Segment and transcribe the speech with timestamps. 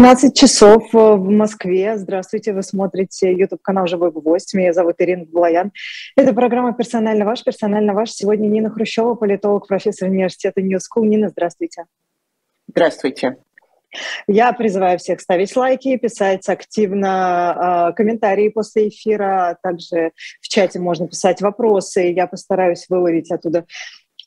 [0.00, 1.98] 15 часов э, в Москве.
[1.98, 4.54] Здравствуйте, вы смотрите YouTube-канал «Живой гвоздь».
[4.54, 5.72] Меня зовут Ирина Блаян.
[6.16, 8.12] Это программа «Персонально ваш», «Персонально ваш».
[8.12, 11.04] Сегодня Нина Хрущева, политолог, профессор университета School.
[11.04, 11.84] Нина, здравствуйте.
[12.66, 13.36] Здравствуйте.
[14.26, 19.58] Я призываю всех ставить лайки, писать активно э, комментарии после эфира.
[19.62, 22.04] Также в чате можно писать вопросы.
[22.04, 23.66] Я постараюсь выловить оттуда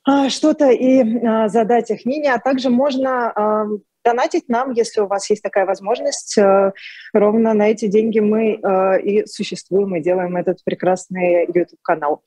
[0.08, 2.32] э, что-то и э, задать их Нине.
[2.32, 6.38] А также можно э, донатить нам, если у вас есть такая возможность.
[6.38, 6.74] Э,
[7.14, 12.24] ровно на эти деньги мы э, и существуем, и делаем этот прекрасный YouTube-канал.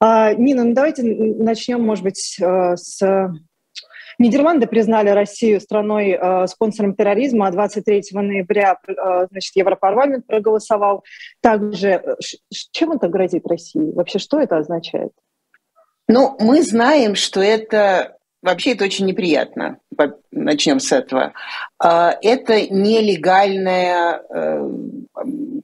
[0.00, 3.30] А, Нина, ну давайте начнем, может быть, э, с...
[4.18, 8.78] Нидерланды признали Россию страной спонсором терроризма, а 23 ноября
[9.30, 11.02] значит, Европарламент проголосовал.
[11.40, 12.02] Также
[12.72, 13.90] чем это грозит России?
[13.94, 15.12] Вообще, что это означает?
[16.08, 19.78] Ну, мы знаем, что это Вообще это очень неприятно.
[20.32, 21.32] Начнем с этого.
[21.78, 24.68] А, это нелегальная э,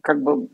[0.00, 0.48] как бы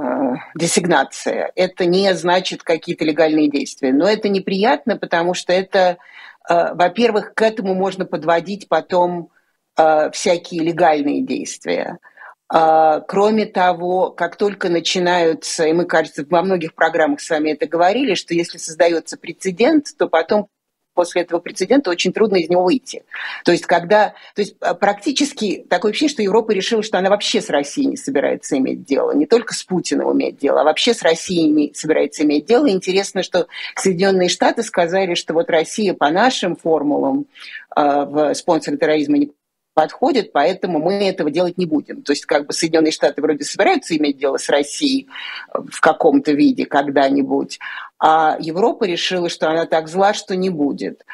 [0.00, 1.52] а, десигнация.
[1.54, 3.92] Это не значит какие-то легальные действия.
[3.92, 5.98] Но это неприятно, потому что это,
[6.48, 9.30] а, во-первых, к этому можно подводить потом
[10.12, 11.98] всякие легальные действия.
[12.48, 18.14] Кроме того, как только начинаются, и мы, кажется, во многих программах с вами это говорили,
[18.14, 20.48] что если создается прецедент, то потом
[20.96, 23.04] после этого прецедента очень трудно из него выйти.
[23.44, 27.40] То есть, когда, то есть а, практически такое ощущение, что Европа решила, что она вообще
[27.40, 31.02] с Россией не собирается иметь дело, не только с Путиным иметь дело, а вообще с
[31.02, 32.68] Россией не собирается иметь дело.
[32.68, 37.26] интересно, что Соединенные Штаты сказали, что вот Россия по нашим формулам
[37.76, 39.32] э, в спонсоре терроризма не
[39.76, 42.02] подходит, поэтому мы этого делать не будем.
[42.02, 45.06] То есть как бы Соединенные Штаты вроде собираются иметь дело с Россией
[45.52, 47.58] в каком-то виде когда-нибудь,
[47.98, 51.04] а Европа решила, что она так зла, что не будет.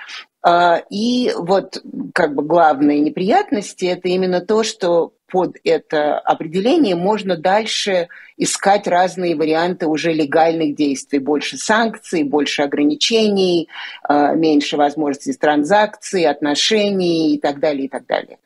[0.45, 1.83] А, и вот
[2.15, 9.35] как бы главные неприятности– это именно то, что под это определение можно дальше искать разные
[9.35, 11.19] варианты уже легальных действий.
[11.19, 13.69] Больше санкций, больше ограничений,
[14.05, 18.39] а, меньше возможностей транзакций, отношений и так далее, и так далее.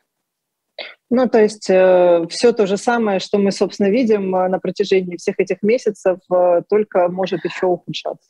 [1.09, 5.15] Ну, то есть э, все то же самое, что мы, собственно, видим э, на протяжении
[5.15, 8.29] всех этих месяцев, э, только может еще ухудшаться.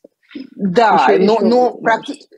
[0.56, 1.80] Да, еще, но, еще но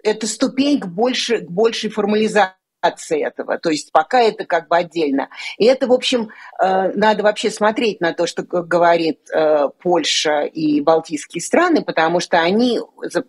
[0.03, 5.29] это ступень к, больше, к большей формализации этого, то есть пока это как бы отдельно.
[5.57, 6.29] И это, в общем,
[6.61, 12.39] э, надо вообще смотреть на то, что говорит э, Польша и Балтийские страны, потому что
[12.39, 12.79] они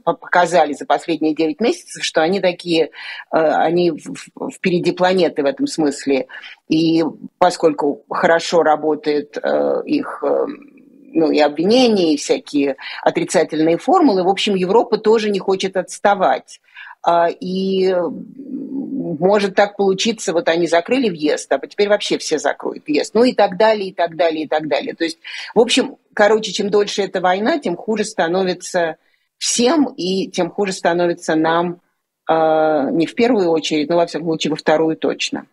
[0.04, 2.88] показали за последние 9 месяцев, что они такие, э,
[3.30, 3.92] они
[4.52, 6.26] впереди планеты в этом смысле.
[6.68, 7.04] И
[7.38, 9.36] поскольку хорошо работает
[9.84, 10.22] их
[11.12, 14.22] ну, и обвинения, и всякие отрицательные формулы.
[14.22, 16.60] В общем, Европа тоже не хочет отставать.
[17.02, 17.94] А, и
[19.18, 23.32] может так получиться, вот они закрыли въезд, а теперь вообще все закроют въезд, ну и
[23.32, 24.94] так далее, и так далее, и так далее.
[24.94, 25.18] То есть,
[25.54, 28.96] в общем, короче, чем дольше эта война, тем хуже становится
[29.38, 31.80] всем, и тем хуже становится нам
[32.28, 35.46] э, не в первую очередь, но, во всяком случае, во вторую точно.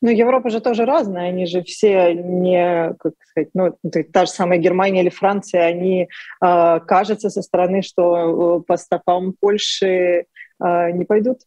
[0.00, 3.76] Ну, Европа же тоже разная, они же все не, как сказать, ну,
[4.12, 6.08] та же самая Германия или Франция, они,
[6.42, 10.24] э, кажется, со стороны, что э, по стопам Польши э,
[10.60, 11.40] не пойдут.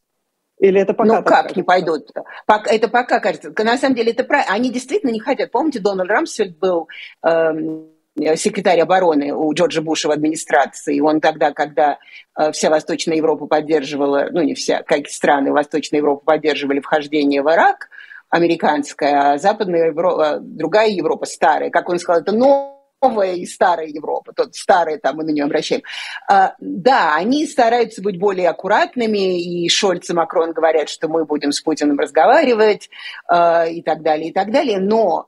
[0.60, 1.08] Или это пока?
[1.08, 1.56] Ну как кажется?
[1.56, 2.10] не пойдут?
[2.48, 3.54] Это пока кажется.
[3.64, 4.54] На самом деле это правильно.
[4.54, 5.52] Они действительно не хотят.
[5.52, 6.88] Помните, Дональд Рамсфельд был
[7.24, 7.90] эм,
[8.36, 11.00] секретарь обороны у Джорджа Буша в администрации.
[11.00, 12.00] Он тогда, когда
[12.38, 17.52] э, вся Восточная Европа поддерживала, ну не вся, как страны Восточной Европы поддерживали вхождение в
[17.52, 17.90] Ирак,
[18.30, 23.88] американская, а Западная Европа, другая Европа, старая, как он сказал, это новая новая и старая
[23.88, 25.84] Европа, тот старый, там мы на нее обращаем.
[26.30, 31.52] А, да, они стараются быть более аккуратными, и Шольц и Макрон говорят, что мы будем
[31.52, 32.90] с Путиным разговаривать
[33.28, 35.28] а, и так далее, и так далее, но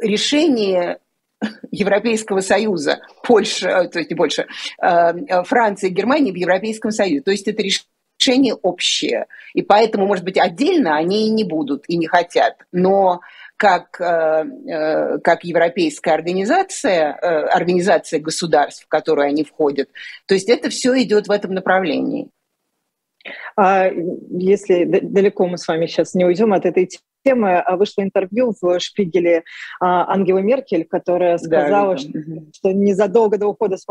[0.00, 0.98] решение
[1.70, 4.46] Европейского Союза, Польша, э, то есть не больше,
[4.80, 10.24] а, Франция и Германия в Европейском Союзе, то есть это решение общее, и поэтому, может
[10.24, 13.20] быть, отдельно они и не будут, и не хотят, но
[13.58, 19.90] как, э, э, как европейская организация, э, организация государств, в которую они входят.
[20.26, 22.30] То есть это все идет в этом направлении.
[23.56, 26.88] А если далеко мы с вами сейчас не уйдем от этой
[27.24, 29.44] темы, а вышло интервью в Шпигеле
[29.80, 32.10] а, Ангелы Меркель, которая сказала, да, что,
[32.54, 33.84] что незадолго до ухода с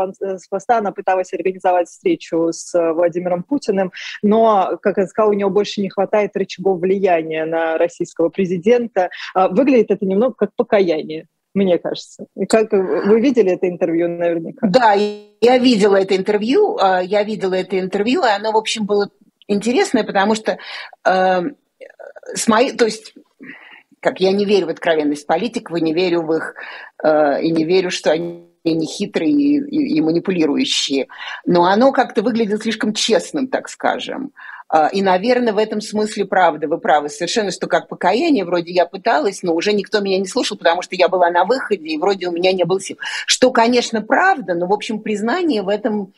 [0.49, 3.91] поста она пыталась организовать встречу с Владимиром Путиным,
[4.21, 9.09] но, как она сказала, у нее больше не хватает рычагов влияния на российского президента.
[9.33, 12.27] А, выглядит это немного как покаяние мне кажется.
[12.35, 14.67] И как вы видели это интервью наверняка?
[14.67, 19.09] Да, я видела это интервью, я видела это интервью, и оно, в общем, было
[19.47, 20.59] интересное, потому что
[22.33, 23.13] с моей, то есть
[23.99, 26.55] как я не верю в откровенность политиков, и не верю в их,
[27.03, 31.07] э, и не верю, что они не хитрые и, и, и манипулирующие.
[31.45, 34.31] Но оно как-то выглядит слишком честным, так скажем.
[34.73, 38.85] Э, и, наверное, в этом смысле правда, вы правы совершенно, что как покаяние, вроде я
[38.85, 42.27] пыталась, но уже никто меня не слушал, потому что я была на выходе, и вроде
[42.27, 42.97] у меня не было сил.
[43.25, 46.13] Что, конечно, правда, но, в общем, признание в этом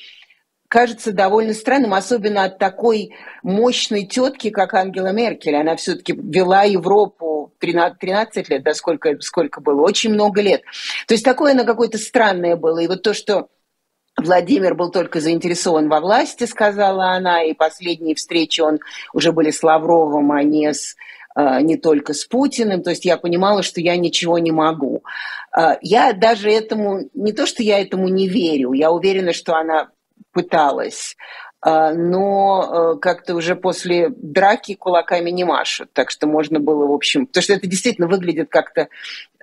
[0.69, 3.11] кажется довольно странным, особенно от такой
[3.43, 5.55] мощной тетки, как Ангела Меркель.
[5.55, 10.61] Она все-таки вела Европу 13, 13 лет, да сколько, сколько было, очень много лет.
[11.07, 12.79] То есть такое оно какое-то странное было.
[12.79, 13.49] И вот то, что
[14.15, 18.79] Владимир был только заинтересован во власти, сказала она, и последние встречи он
[19.11, 20.95] уже были с Лавровым, а не с
[21.35, 25.03] э, не только с Путиным, то есть я понимала, что я ничего не могу.
[25.57, 29.89] Э, я даже этому, не то, что я этому не верю, я уверена, что она
[30.31, 31.15] пыталась,
[31.61, 35.91] а, но э, как-то уже после драки кулаками не машут.
[35.93, 38.87] Так что можно было, в общем, потому что это действительно выглядит как-то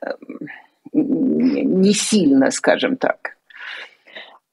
[0.03, 0.12] э,
[0.93, 3.37] не сильно, скажем так.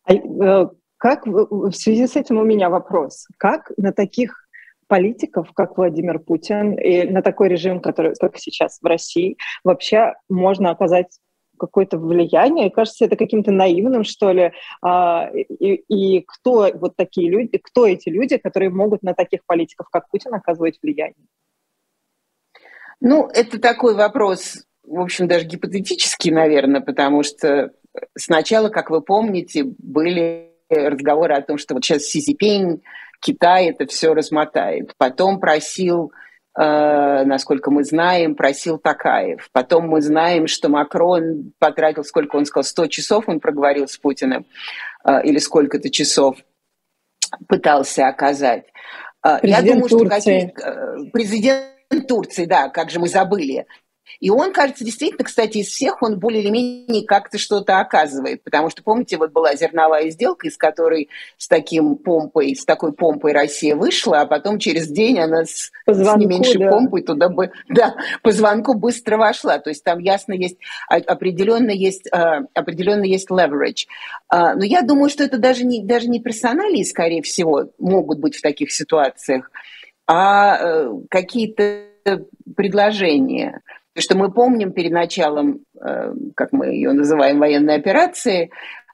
[0.06, 3.28] А, э, как в связи с этим у меня вопрос.
[3.38, 4.48] Как на таких
[4.88, 10.70] политиков, как Владимир Путин, и на такой режим, который только сейчас в России, вообще можно
[10.70, 11.20] оказать
[11.68, 12.70] какое-то влияние.
[12.70, 14.52] Кажется, это каким-то наивным, что ли.
[14.82, 19.88] А, и, и кто вот такие люди, кто эти люди, которые могут на таких политиков,
[19.92, 21.28] как Путин, оказывать влияние?
[23.00, 27.72] Ну, это такой вопрос, в общем, даже гипотетический, наверное, потому что
[28.18, 32.82] сначала, как вы помните, были разговоры о том, что вот сейчас Си Цзиньпинь,
[33.20, 34.94] Китай это все размотает.
[34.98, 36.12] Потом просил
[36.56, 39.50] насколько мы знаем, просил Такаев.
[39.52, 44.46] Потом мы знаем, что Макрон потратил, сколько он сказал, 100 часов он проговорил с Путиным,
[45.04, 46.38] э, или сколько-то часов
[47.48, 48.66] пытался оказать.
[49.22, 50.54] Президент э, Я думаю, Турции.
[50.56, 53.66] что президент Турции, да, как же мы забыли.
[54.20, 58.44] И он, кажется, действительно, кстати, из всех он более или менее как-то что-то оказывает.
[58.44, 63.34] Потому что, помните, вот была зерновая сделка, из которой с таким помпой, с такой помпой
[63.34, 66.70] Россия вышла, а потом через день она с, звонку, с не меньшей да.
[66.70, 69.60] помпой туда бы, да, по звонку быстро вошла.
[69.60, 70.58] То есть там ясно есть,
[70.90, 73.88] а, определенно есть, а, определенно есть leverage.
[74.30, 78.36] А, но я думаю, что это даже не, даже не персоналии, скорее всего, могут быть
[78.36, 79.52] в таких ситуациях,
[80.08, 81.86] а э, какие-то
[82.56, 83.62] предложения.
[83.98, 88.52] Что мы помним перед началом, э, как мы ее называем, военной операции,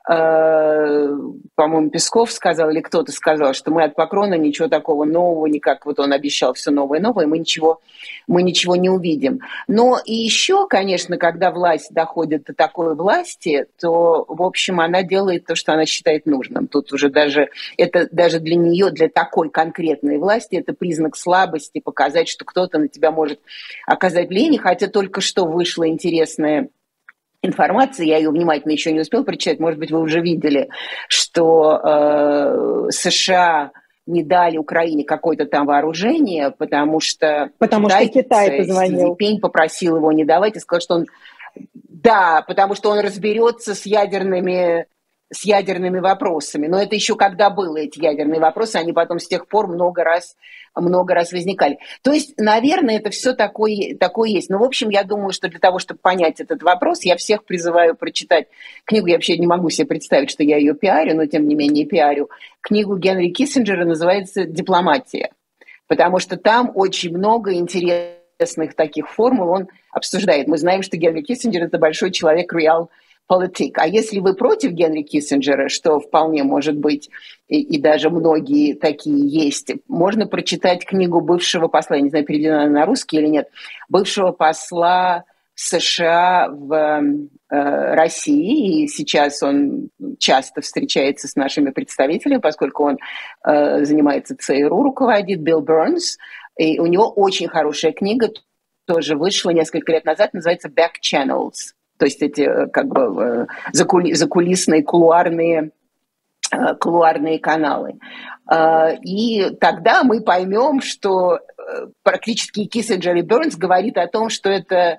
[0.09, 5.99] по-моему, Песков сказал, или кто-то сказал, что мы от Макрона ничего такого нового, никак вот
[5.99, 7.79] он обещал все новое и новое, мы ничего,
[8.25, 9.41] мы ничего не увидим.
[9.67, 15.45] Но и еще, конечно, когда власть доходит до такой власти, то, в общем, она делает
[15.45, 16.67] то, что она считает нужным.
[16.67, 22.29] Тут уже даже, это даже для нее, для такой конкретной власти, это признак слабости, показать,
[22.29, 23.41] что кто-то на тебя может
[23.85, 26.69] оказать влияние, хотя только что вышла интересная
[27.41, 30.69] информации, я ее внимательно еще не успел прочитать, может быть, вы уже видели,
[31.07, 33.71] что э, США
[34.05, 39.15] не дали Украине какое-то там вооружение, потому что потому Китай, что Китай позвонил.
[39.15, 41.05] Пень попросил его не давать и сказал, что он
[42.01, 44.85] да, потому что он разберется с ядерными
[45.31, 46.67] с ядерными вопросами.
[46.67, 50.35] Но это еще когда были эти ядерные вопросы, они потом с тех пор много раз,
[50.75, 51.77] много раз возникали.
[52.01, 54.49] То есть, наверное, это все такое, такое есть.
[54.49, 57.95] Но, в общем, я думаю, что для того, чтобы понять этот вопрос, я всех призываю
[57.95, 58.47] прочитать
[58.85, 59.07] книгу.
[59.07, 62.29] Я вообще не могу себе представить, что я ее пиарю, но, тем не менее, пиарю.
[62.61, 65.31] Книгу Генри Киссинджера называется «Дипломатия»,
[65.87, 70.47] потому что там очень много интересных таких формул он обсуждает.
[70.47, 72.89] Мы знаем, что Генри Киссинджер– это большой человек реал
[73.29, 73.77] политик.
[73.77, 77.11] А если вы против Генри Киссинджера, что вполне может быть,
[77.47, 82.67] и, и даже многие такие есть, можно прочитать книгу бывшего посла, я не знаю, переведена
[82.67, 83.49] на русский или нет,
[83.87, 92.85] бывшего посла США в э, России, и сейчас он часто встречается с нашими представителями, поскольку
[92.85, 92.97] он
[93.45, 96.17] э, занимается ЦРУ, руководит Билл Бернс,
[96.57, 98.31] и у него очень хорошая книга,
[98.87, 103.47] тоже вышла несколько лет назад, называется «Back Channels», то есть эти э, как бы э,
[103.73, 105.71] закули, закулисные, кулуарные
[106.51, 107.99] э, кулуарные каналы.
[109.03, 111.39] И тогда мы поймем, что
[112.01, 114.97] практически Киссинджер и Бернс говорит о том, что это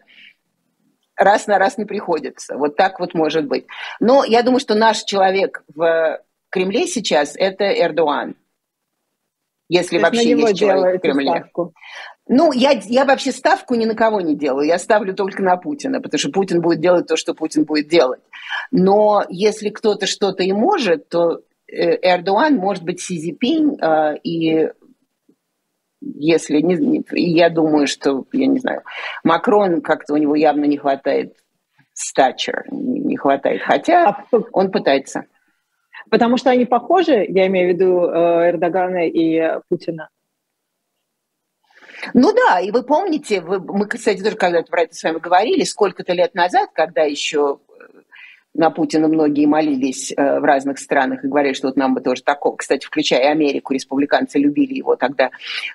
[1.16, 2.56] раз на раз не приходится.
[2.56, 3.66] Вот так вот может быть.
[3.98, 8.36] Но я думаю, что наш человек в Кремле сейчас– это Эрдоган.
[9.68, 11.30] Если То вообще есть человек в Кремле.
[11.30, 11.74] Ставку.
[12.32, 14.64] Ну, я, я вообще ставку ни на кого не делаю.
[14.64, 18.20] Я ставлю только на Путина, потому что Путин будет делать то, что Путин будет делать.
[18.70, 24.68] Но если кто-то что-то и может, то э, Эрдоган может быть Си Цзиньпинь, э, и
[26.00, 28.82] если не, я думаю, что, я не знаю,
[29.24, 31.34] Макрон как-то у него явно не хватает
[31.94, 35.24] стачер, не хватает, хотя а, он пытается.
[36.10, 40.10] Потому что они похожи, я имею в виду э, Эрдогана и Путина.
[42.14, 45.64] Ну да, и вы помните, вы, мы, кстати, тоже когда-то про это с вами говорили,
[45.64, 47.60] сколько-то лет назад, когда еще
[48.60, 52.22] на Путина многие молились э, в разных странах и говорили, что вот нам бы тоже
[52.22, 55.30] такого, кстати, включая Америку, республиканцы любили его тогда.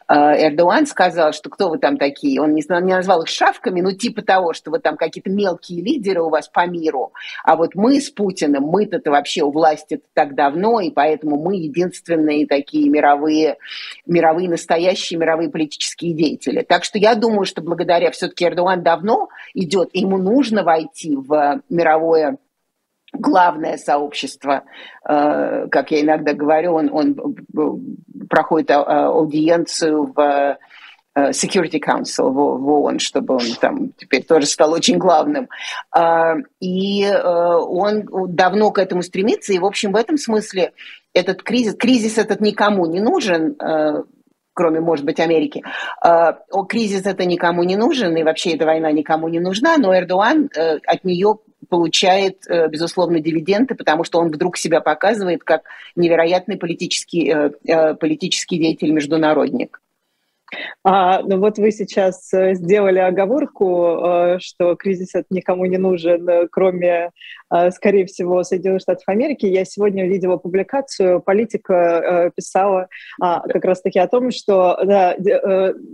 [0.07, 2.39] Э, Эрдоган сказал, что кто вы там такие?
[2.39, 6.21] Он не, не назвал их шавками, но типа того, что вы там какие-то мелкие лидеры
[6.21, 7.11] у вас по миру,
[7.43, 12.45] а вот мы с Путиным, мы-то вообще у власти так давно, и поэтому мы единственные
[12.45, 13.57] такие мировые,
[14.05, 16.61] мировые настоящие мировые политические деятели.
[16.61, 21.61] Так что я думаю, что благодаря все-таки Эрдоган давно идет, и ему нужно войти в
[21.67, 22.37] мировое
[23.19, 24.63] главное сообщество,
[25.07, 27.15] э, как я иногда говорю, он, он
[28.29, 30.57] проходит а, аудиенцию в
[31.15, 35.49] э, Security Council в, ООН, чтобы он там теперь тоже стал очень главным.
[35.91, 40.73] А, и э, он давно к этому стремится, и, в общем, в этом смысле
[41.13, 43.55] этот кризис, кризис этот никому не нужен,
[44.55, 45.63] кроме, может быть, Америки.
[46.69, 50.49] Кризис это никому не нужен, и вообще эта война никому не нужна, но Эрдоган
[50.87, 55.63] от нее получает, э, безусловно, дивиденды, потому что он вдруг себя показывает как
[55.95, 59.81] невероятный политический, э, э, политический деятель-международник.
[60.83, 67.09] А, ну вот вы сейчас сделали оговорку, что кризис это никому не нужен, кроме,
[67.71, 69.45] скорее всего, Соединенных Штатов Америки.
[69.45, 72.87] Я сегодня видела публикацию, политика писала
[73.21, 75.15] а, как раз-таки о том, что, да,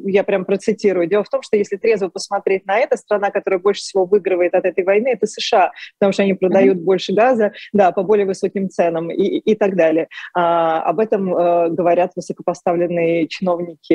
[0.06, 3.82] я прям процитирую, дело в том, что если трезво посмотреть на это, страна, которая больше
[3.82, 6.84] всего выигрывает от этой войны, это США, потому что они продают mm-hmm.
[6.84, 10.08] больше газа, да, по более высоким ценам и, и так далее.
[10.34, 11.32] А, об этом
[11.74, 13.94] говорят высокопоставленные чиновники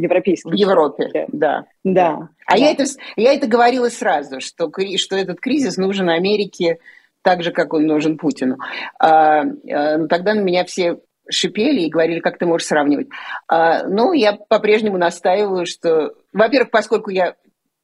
[0.00, 0.50] европейских.
[0.50, 1.66] В Европе, да.
[1.82, 2.28] Да.
[2.46, 2.56] А да.
[2.56, 2.84] Я, это,
[3.16, 6.78] я это говорила сразу, что, что этот кризис нужен Америке
[7.24, 8.58] так же, как он нужен Путину.
[9.00, 13.08] А, а, тогда на меня все шипели и говорили, как ты можешь сравнивать.
[13.48, 17.34] А, ну, я по-прежнему настаиваю, что, во-первых, поскольку я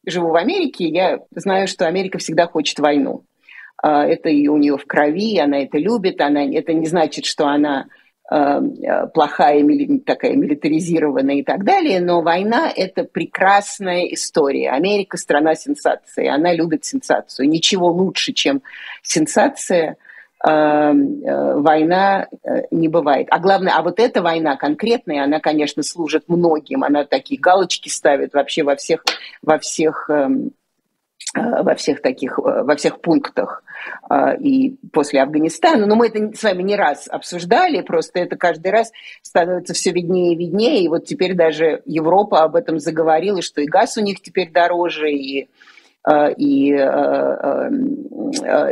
[0.07, 3.25] живу в Америке, я знаю, что Америка всегда хочет войну.
[3.83, 7.87] Это и у нее в крови, она это любит, она, это не значит, что она
[8.31, 9.67] плохая,
[10.07, 14.71] такая милитаризированная и так далее, но война– это прекрасная история.
[14.71, 17.49] Америка– страна сенсации, она любит сенсацию.
[17.49, 18.63] Ничего лучше, чем
[19.03, 19.97] сенсация,
[20.47, 23.27] эм, э, война э, не бывает.
[23.31, 28.33] А главное, а вот эта война конкретная, она, конечно, служит многим, она такие галочки ставит
[28.33, 29.05] вообще во всех,
[29.43, 30.60] во всех эм, Э,
[31.35, 33.63] во всех таких, э, во всех пунктах
[34.09, 35.87] э, и после Афганистана.
[35.87, 38.91] Но мы это с вами не раз обсуждали, просто это каждый раз
[39.23, 40.85] становится все виднее и виднее.
[40.85, 45.11] И вот теперь даже Европа об этом заговорила, что и газ у них теперь дороже,
[45.11, 45.49] и
[46.39, 46.71] и,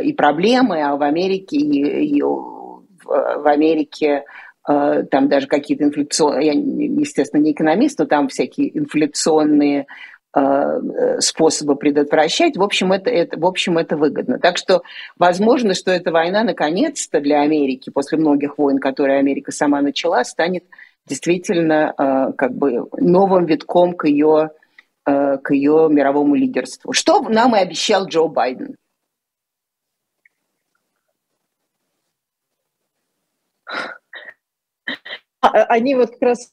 [0.01, 4.23] и проблемы, а в Америке и, и в Америке
[4.65, 9.85] там даже какие-то инфляционные, я, естественно, не экономист, но там всякие инфляционные Э,
[11.19, 12.55] способы предотвращать.
[12.55, 14.37] В общем, это, это, в общем, это выгодно.
[14.37, 14.83] Так что
[15.17, 20.65] возможно, что эта война наконец-то для Америки, после многих войн, которые Америка сама начала, станет
[21.09, 24.51] действительно э, как бы новым витком к ее,
[25.05, 26.93] э, к ее мировому лидерству.
[26.93, 28.75] Что нам и обещал Джо Байден.
[35.41, 36.51] А, они вот как раз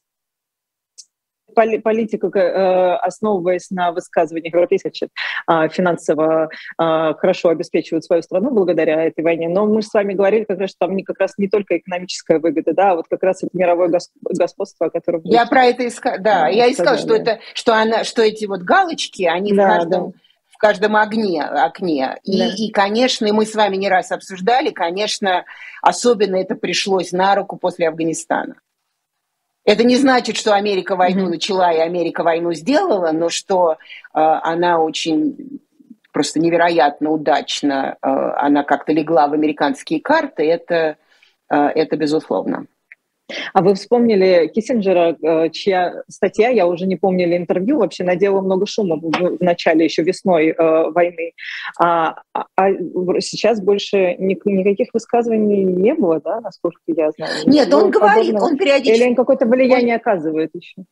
[1.57, 5.09] политику, э, основываясь на высказываниях европейских,
[5.47, 6.49] а, финансово
[6.79, 9.49] а, хорошо обеспечивают свою страну благодаря этой войне.
[9.49, 12.39] Но мы с вами говорили как раз, что там не, как раз не только экономическая
[12.39, 13.91] выгода, да, а вот как раз это мировое
[14.23, 15.23] господство, о котором...
[15.25, 19.25] Я про это искала, да, я искала, что, это, что, она, что эти вот галочки,
[19.25, 20.11] они да, в каждом...
[20.11, 22.17] Да в каждом огне, окне.
[22.25, 22.49] И, да.
[22.57, 25.45] и, конечно, мы с вами не раз обсуждали, конечно,
[25.83, 28.55] особенно это пришлось на руку после Афганистана.
[29.67, 31.31] Это не значит, что Америка войну mm-hmm.
[31.31, 33.77] начала и Америка войну сделала, но что э,
[34.15, 35.61] она очень
[36.13, 40.97] просто невероятно удачно, э, она как-то легла в американские карты, это,
[41.51, 42.67] э, это безусловно.
[43.53, 48.41] А вы вспомнили Киссинджера, э, чья статья, я уже не помню ли интервью, вообще надела
[48.41, 51.33] много шума в, начале еще весной э, войны.
[51.81, 52.71] А, а, а
[53.21, 57.33] сейчас больше ни, никаких высказываний не было, да, насколько я знаю?
[57.47, 58.45] Нет, он говорит, подобного.
[58.45, 59.03] он периодически...
[59.03, 60.01] Или он какое-то влияние он...
[60.01, 60.85] оказывает еще?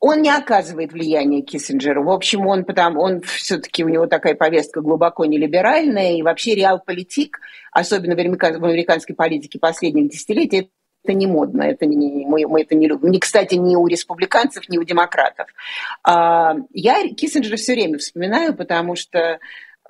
[0.00, 2.04] Он не оказывает влияния Киссинджеру.
[2.04, 7.38] В общем, он, потому, он все-таки, у него такая повестка глубоко нелиберальная, и вообще реал-политик,
[7.70, 8.18] особенно в
[8.64, 10.70] американской политике последних десятилетий,
[11.02, 13.10] это не модно, это не, мы, мы это не любим.
[13.10, 15.48] Не, кстати, ни у республиканцев, ни у демократов.
[16.04, 19.38] А, я Киссинджера все время вспоминаю, потому что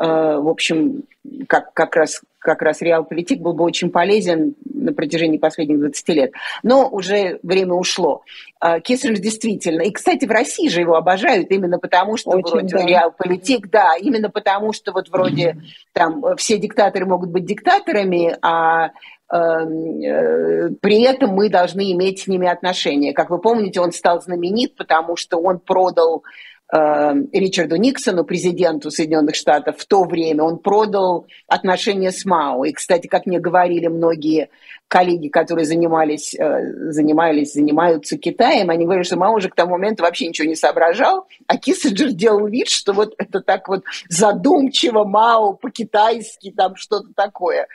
[0.01, 1.03] Э, в общем,
[1.47, 6.33] как, как раз как раз реал-политик был бы очень полезен на протяжении последних 20 лет.
[6.63, 8.23] Но уже время ушло.
[8.65, 9.83] Э, Киссинджер действительно...
[9.83, 12.87] И, кстати, в России же его обожают именно потому, что очень, вроде да.
[12.87, 15.59] реал-политик, да, именно потому, что вот вроде
[15.93, 18.93] там все диктаторы могут быть диктаторами, а
[19.31, 23.13] при этом мы должны иметь с ними отношения.
[23.13, 26.25] Как вы помните, он стал знаменит, потому что он продал
[26.73, 32.65] Э, Ричарду Никсону, президенту Соединенных Штатов в то время, он продал отношения с Мао.
[32.65, 34.51] И, кстати, как мне говорили многие
[34.87, 40.05] коллеги, которые занимались, э, занимались, занимаются Китаем, они говорят, что Мао уже к тому моменту
[40.05, 45.55] вообще ничего не соображал, а Киссинджер делал вид, что вот это так вот задумчиво Мао
[45.55, 47.67] по-китайски, там что-то такое.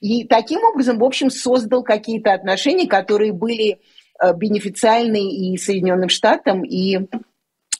[0.00, 3.78] И таким образом, в общем, создал какие-то отношения, которые были
[4.20, 7.06] э, бенефициальны и Соединенным Штатам, и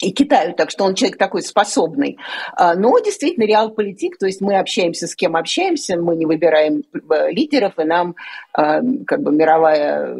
[0.03, 2.19] и Китаю, так что он человек такой способный.
[2.55, 7.31] А, но действительно реал-политик, то есть мы общаемся с кем общаемся, мы не выбираем э,
[7.31, 8.17] лидеров, и нам
[8.53, 10.17] а, как бы мировая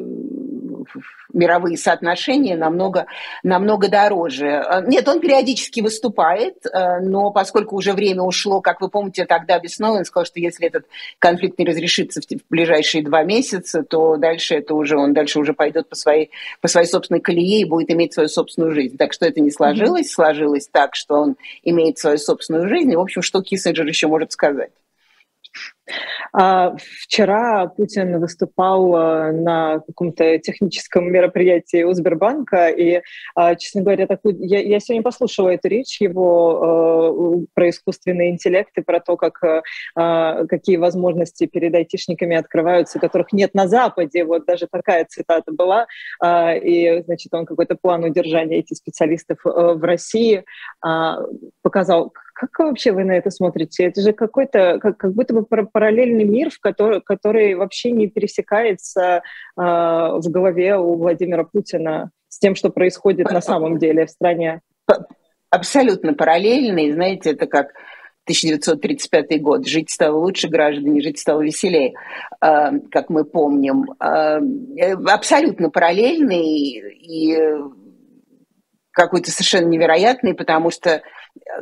[1.33, 3.07] мировые соотношения намного,
[3.43, 4.59] намного дороже.
[4.59, 6.65] А, нет, он периодически выступает,
[7.01, 10.87] но поскольку уже время ушло, как вы помните, тогда весной он сказал, что если этот
[11.19, 15.89] конфликт не разрешится в ближайшие два месяца, то дальше это уже он дальше уже пойдет
[15.89, 18.97] по своей, по своей собственной колее и будет иметь свою собственную жизнь.
[18.97, 22.93] Так что это не сложилось, сложилось так, что он имеет свою собственную жизнь.
[22.93, 24.71] И, в общем, что Киссинджер еще может сказать?
[26.33, 33.03] А, вчера Путин выступал а, на каком-то техническом мероприятии у Сбербанка, и,
[33.35, 38.83] а, честно говоря, такую, я, я сегодня послушала эту речь его про искусственный интеллект и
[38.83, 39.41] про то, как,
[39.95, 44.25] какие возможности перед айтишниками открываются, которых нет на Западе.
[44.25, 45.87] Вот даже такая цитата была.
[46.25, 50.45] И, значит, он какой-то план удержания этих специалистов в России
[51.63, 53.85] показал, как вообще вы на это смотрите?
[53.85, 59.17] Это же какой-то, как, как будто бы параллельный мир, в который, который вообще не пересекается
[59.17, 59.21] э,
[59.57, 64.61] в голове у Владимира Путина с тем, что происходит на самом деле в стране.
[65.51, 66.93] Абсолютно параллельный.
[66.93, 67.73] Знаете, это как
[68.25, 69.67] 1935 год.
[69.67, 71.95] Жить стало лучше, граждане, жить стало веселее,
[72.41, 73.93] э, как мы помним.
[74.01, 74.41] Э,
[75.07, 77.39] абсолютно параллельный и
[78.93, 81.03] какой-то совершенно невероятный, потому что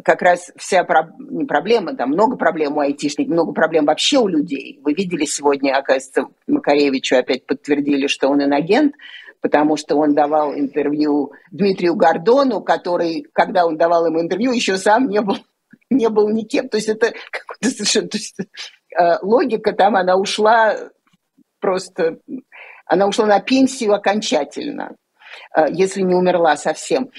[0.05, 0.87] как раз вся
[1.19, 4.81] не проблема, там много проблем у айтишников, много проблем вообще у людей.
[4.83, 8.95] Вы видели сегодня, оказывается, Макаревичу опять подтвердили, что он инагент,
[9.41, 15.09] потому что он давал интервью Дмитрию Гордону, который, когда он давал ему интервью, еще сам
[15.09, 15.37] не был,
[15.91, 16.69] не был никем.
[16.69, 18.09] То есть это какой-то совершенно...
[18.09, 20.77] То есть, э, логика там, она ушла
[21.61, 22.19] просто...
[22.87, 24.97] Она ушла на пенсию окончательно.
[25.55, 27.11] Э, если не умерла совсем.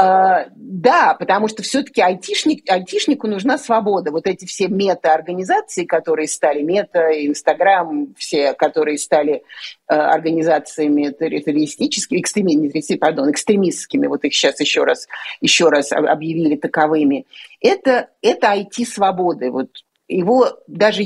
[0.00, 4.10] Э, да, потому что все-таки айтишник, айтишнику нужна свобода.
[4.10, 9.42] Вот эти все мета-организации, которые стали мета, Инстаграм, все, которые стали
[9.88, 15.06] э, организациями террористическими, экстремистскими, пардон, экстремистскими, вот их сейчас еще раз,
[15.40, 17.26] еще раз объявили таковыми,
[17.60, 19.50] это, это IT-свободы.
[19.50, 19.70] Вот
[20.08, 21.02] его даже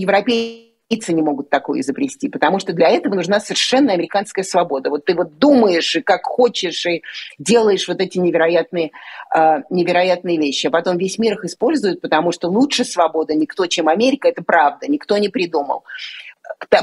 [0.95, 4.91] европейские не могут такое изобрести, потому что для этого нужна совершенно американская свобода.
[4.91, 7.03] Вот ты вот думаешь и как хочешь, и
[7.39, 8.91] делаешь вот эти невероятные,
[9.37, 10.67] э, невероятные вещи.
[10.67, 14.87] А потом весь мир их использует, потому что лучше свобода никто, чем Америка, это правда,
[14.89, 15.85] никто не придумал.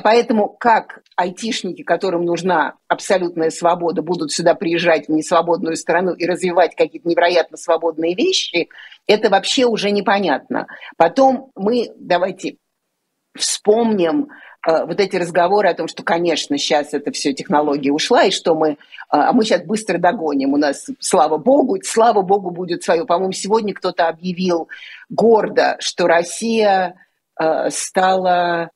[0.04, 6.76] Поэтому как айтишники, которым нужна абсолютная свобода, будут сюда приезжать в несвободную страну и развивать
[6.76, 8.70] какие-то невероятно свободные вещи,
[9.08, 10.68] это вообще уже непонятно.
[10.98, 12.58] Потом мы, давайте
[13.36, 14.30] вспомним
[14.68, 18.56] э, вот эти разговоры о том, что, конечно, сейчас это все технология ушла, и что
[18.56, 18.76] мы, э,
[19.10, 20.54] а мы сейчас быстро догоним.
[20.54, 23.06] У нас, слава богу, слава богу, будет свое.
[23.06, 24.70] По-моему, сегодня кто-то объявил
[25.10, 26.96] гордо, что Россия
[27.40, 28.72] э, стала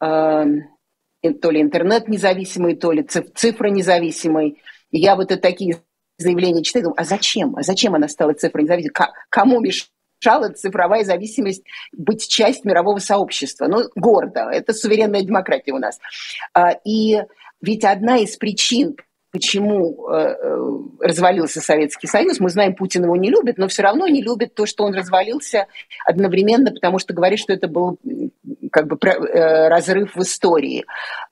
[0.00, 4.62] то ли интернет независимой, то ли цифра независимой.
[4.92, 5.78] И я вот это такие
[6.18, 7.56] заявления читаю, думаю, а зачем?
[7.56, 8.94] А зачем она стала цифрой независимой?
[9.28, 9.90] Кому мешает?
[10.20, 13.66] Мешала цифровая зависимость быть часть мирового сообщества.
[13.66, 14.48] Ну, гордо.
[14.50, 15.98] Это суверенная демократия у нас.
[16.54, 17.22] А, и
[17.60, 18.96] ведь одна из причин,
[19.30, 22.40] почему э, э, развалился Советский Союз.
[22.40, 25.66] Мы знаем, Путин его не любит, но все равно не любит то, что он развалился
[26.06, 27.98] одновременно, потому что говорит, что это был
[28.72, 30.84] как бы э, разрыв в истории.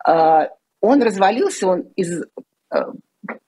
[0.07, 0.49] А,
[0.81, 2.23] он развалился, он из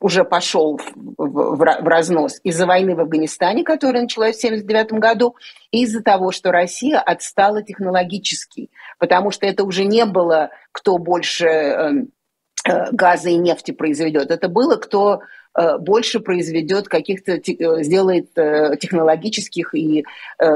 [0.01, 5.37] уже пошел в, в, в разнос из-за войны в Афганистане, которая началась в 1979 году,
[5.71, 11.47] и из-за того, что Россия отстала технологически, потому что это уже не было кто больше
[11.47, 12.09] эм,
[12.69, 14.31] э, газа и нефти произведет.
[14.31, 15.21] Это было, кто
[15.81, 20.05] больше произведет каких-то, э, сделает э, технологических и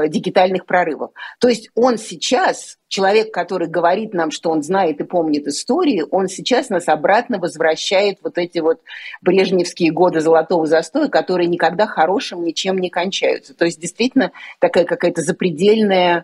[0.07, 1.11] дигитальных прорывов.
[1.39, 6.27] То есть он сейчас, человек, который говорит нам, что он знает и помнит истории, он
[6.27, 8.79] сейчас нас обратно возвращает вот эти вот
[9.21, 13.53] брежневские годы золотого застоя, которые никогда хорошим ничем не кончаются.
[13.53, 16.23] То есть действительно такая какая-то запредельная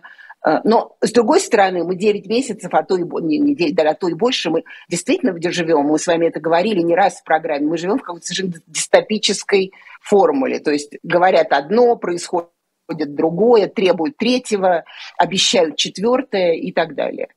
[0.64, 3.94] но, с другой стороны, мы 9 месяцев, а то и, не, не 9, да, а
[3.94, 7.66] то и больше, мы действительно живем, мы с вами это говорили не раз в программе,
[7.66, 10.60] мы живем в какой-то совершенно дистопической формуле.
[10.60, 12.50] То есть говорят одно, происходит
[12.88, 14.84] другое, требуют третьего,
[15.18, 17.28] обещают четвертое и так далее.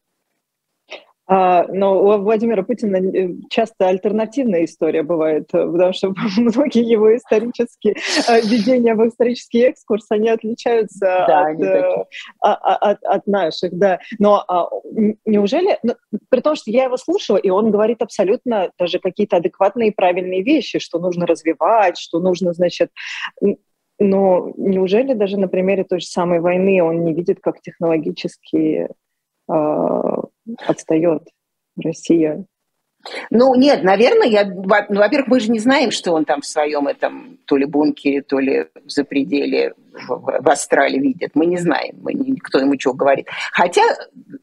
[1.26, 7.16] А, но у Владимира Путина э, часто альтернативная история бывает, э, потому что многие его
[7.16, 7.96] исторические
[8.28, 12.08] э, введения в исторический экскурс, они отличаются да, от, они от,
[12.42, 14.00] а, а, от, от наших, да.
[14.20, 14.70] Но а,
[15.26, 15.96] неужели, ну,
[16.28, 20.44] при том, что я его слушала, и он говорит абсолютно даже какие-то адекватные и правильные
[20.44, 22.90] вещи, что нужно развивать, что нужно, значит,
[23.98, 28.90] но неужели даже на примере той же самой войны он не видит, как технологически
[30.66, 31.28] отстает
[31.78, 32.46] Россия?
[33.30, 36.88] Ну, нет, наверное, я, ну, во-первых, мы же не знаем, что он там в своем
[36.88, 39.74] этом то ли бункере, то ли в запределе
[40.08, 41.32] в, в Австралии видит.
[41.34, 43.28] Мы не знаем, мы, никто ему чего говорит.
[43.52, 43.82] Хотя,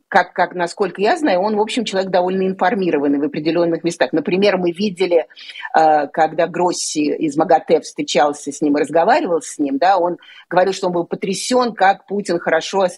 [0.08, 4.12] как, как, насколько я знаю, он, в общем, человек довольно информированный в определенных местах.
[4.12, 5.26] Например, мы видели,
[5.74, 10.18] э, когда Гросси из МАГАТЭ встречался с ним и разговаривал с ним, да, он
[10.50, 12.88] говорил, что он был потрясен, как Путин хорошо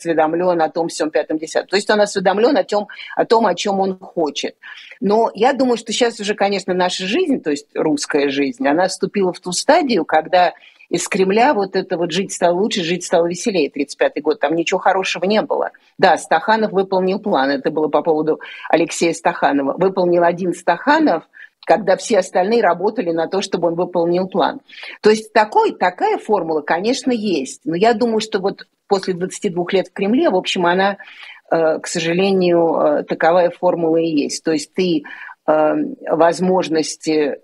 [0.00, 1.68] осведомлен о том всем пятом десятом.
[1.68, 4.56] То есть он осведомлен о том, о том, о чем он хочет.
[5.00, 9.32] Но я думаю, что сейчас уже, конечно, наша жизнь, то есть русская жизнь, она вступила
[9.32, 10.54] в ту стадию, когда
[10.88, 14.80] из Кремля вот это вот жить стало лучше, жить стало веселее, 35-й год, там ничего
[14.80, 15.70] хорошего не было.
[15.98, 19.74] Да, Стаханов выполнил план, это было по поводу Алексея Стаханова.
[19.78, 21.24] Выполнил один Стаханов–
[21.70, 24.60] когда все остальные работали на то, чтобы он выполнил план.
[25.02, 27.60] То есть такой, такая формула, конечно, есть.
[27.64, 30.98] Но я думаю, что вот после 22 лет в Кремле, в общем, она,
[31.50, 34.42] э, к сожалению, э, таковая формула и есть.
[34.42, 35.04] То есть ты
[35.46, 35.74] э,
[36.10, 37.38] возможности,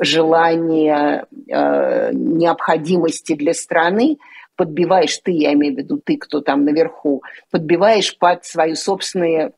[0.00, 4.18] желания, необходимости для страны
[4.54, 9.54] подбиваешь ты, я имею в виду ты, кто там наверху, подбиваешь под свои собственные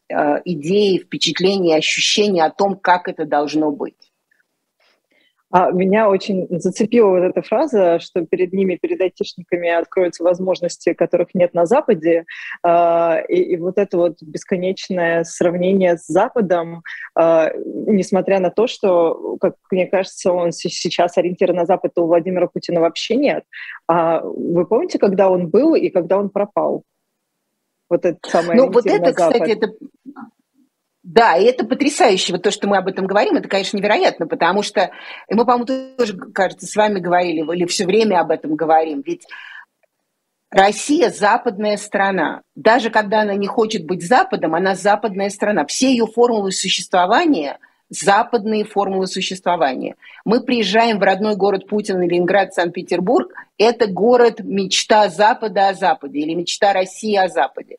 [0.46, 4.09] идеи, впечатления, ощущения о том, как это должно быть.
[5.50, 11.34] А меня очень зацепила вот эта фраза, что перед ними, перед айтишниками откроются возможности, которых
[11.34, 12.24] нет на Западе.
[12.62, 16.82] А, и, и вот это вот бесконечное сравнение с Западом,
[17.16, 22.06] а, несмотря на то, что, как мне кажется, он сейчас ориентир на Запад, то у
[22.06, 23.44] Владимира Путина вообще нет.
[23.88, 26.84] А вы помните, когда он был и когда он пропал?
[27.88, 29.72] Вот это самое Ну вот это, кстати, это
[31.02, 32.32] да, и это потрясающе.
[32.32, 34.90] Вот то, что мы об этом говорим, это, конечно, невероятно, потому что
[35.28, 35.64] мы, по-моему,
[35.96, 39.02] тоже, кажется, с вами говорили, или все время об этом говорим.
[39.06, 39.26] Ведь
[40.50, 42.42] Россия– западная страна.
[42.54, 45.64] Даже когда она не хочет быть Западом, она западная страна.
[45.64, 47.58] Все ее формулы существования–
[47.90, 49.96] западные формулы существования.
[50.24, 53.32] Мы приезжаем в родной город Путина, Ленинград, Санкт-Петербург.
[53.58, 57.76] Это город мечта Запада о Западе или мечта России о Западе.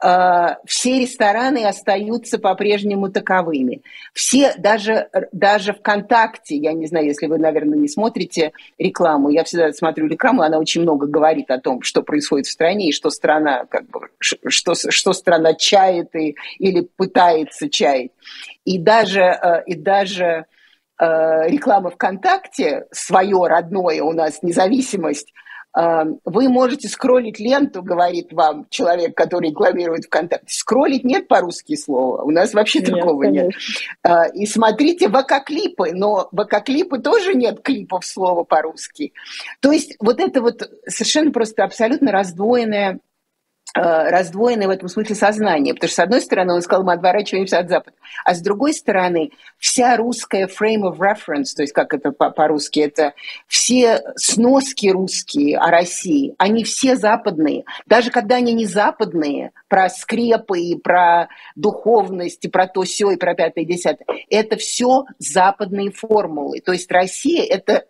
[0.00, 3.82] А, все рестораны остаются по-прежнему таковыми.
[4.12, 9.72] Все, даже, даже ВКонтакте, я не знаю, если вы, наверное, не смотрите рекламу, я всегда
[9.72, 13.64] смотрю рекламу, она очень много говорит о том, что происходит в стране и что страна,
[13.66, 18.12] как бы, что, что страна чает и, или пытается чаять.
[18.64, 20.44] И даже, э, и даже
[21.00, 25.32] э, реклама ВКонтакте, свое родное у нас, независимость,
[25.74, 30.46] вы можете скроллить ленту, говорит вам человек, который рекламирует ВКонтакте.
[30.48, 32.22] Скроллить нет по-русски слова.
[32.22, 33.46] У нас вообще нет, такого конечно.
[33.46, 33.54] нет.
[34.02, 39.12] Э, и смотрите ВК-клипы, но ВК-клипы тоже нет клипов слова по-русски.
[39.60, 43.00] То есть вот это вот совершенно просто абсолютно раздвоенная
[43.80, 45.74] раздвоенное в этом смысле сознание.
[45.74, 47.96] Потому что, с одной стороны, он сказал, мы отворачиваемся от Запада.
[48.24, 53.14] А с другой стороны, вся русская frame of reference, то есть как это по-русски, это
[53.46, 57.64] все сноски русские о России, они все западные.
[57.86, 63.16] Даже когда они не западные, про скрепы и про духовность, и про то все и
[63.16, 66.60] про пятое, и десятое, это все западные формулы.
[66.60, 67.84] То есть Россия– это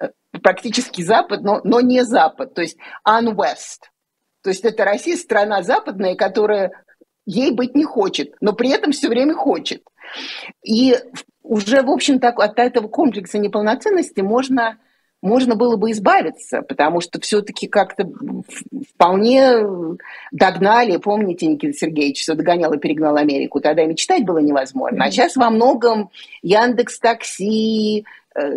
[0.00, 0.08] э,
[0.42, 2.76] практически Запад, но, но не Запад, то есть
[3.06, 3.88] unwest–
[4.42, 6.72] то есть это Россия страна западная, которая
[7.26, 9.82] ей быть не хочет, но при этом все время хочет.
[10.64, 10.96] И
[11.42, 14.78] уже, в общем, так, от этого комплекса неполноценности можно
[15.20, 18.08] можно было бы избавиться, потому что все-таки как-то
[18.94, 19.64] вполне
[20.30, 25.04] догнали, помните, Никита Сергеевич, что догонял и перегнал Америку, тогда и мечтать было невозможно.
[25.04, 26.10] А сейчас во многом
[26.42, 28.04] Яндекс Такси,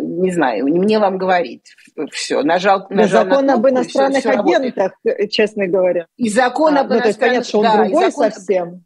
[0.00, 1.74] не знаю, не мне вам говорить.
[2.10, 5.30] Все, нажал, нажал Закон на кнопку, об иностранных все, все агентах, работает.
[5.30, 6.06] честно говоря.
[6.16, 7.02] И закон а, об ну, иностранных...
[7.02, 8.32] То есть, понятно, что он да, другой закон...
[8.32, 8.84] совсем.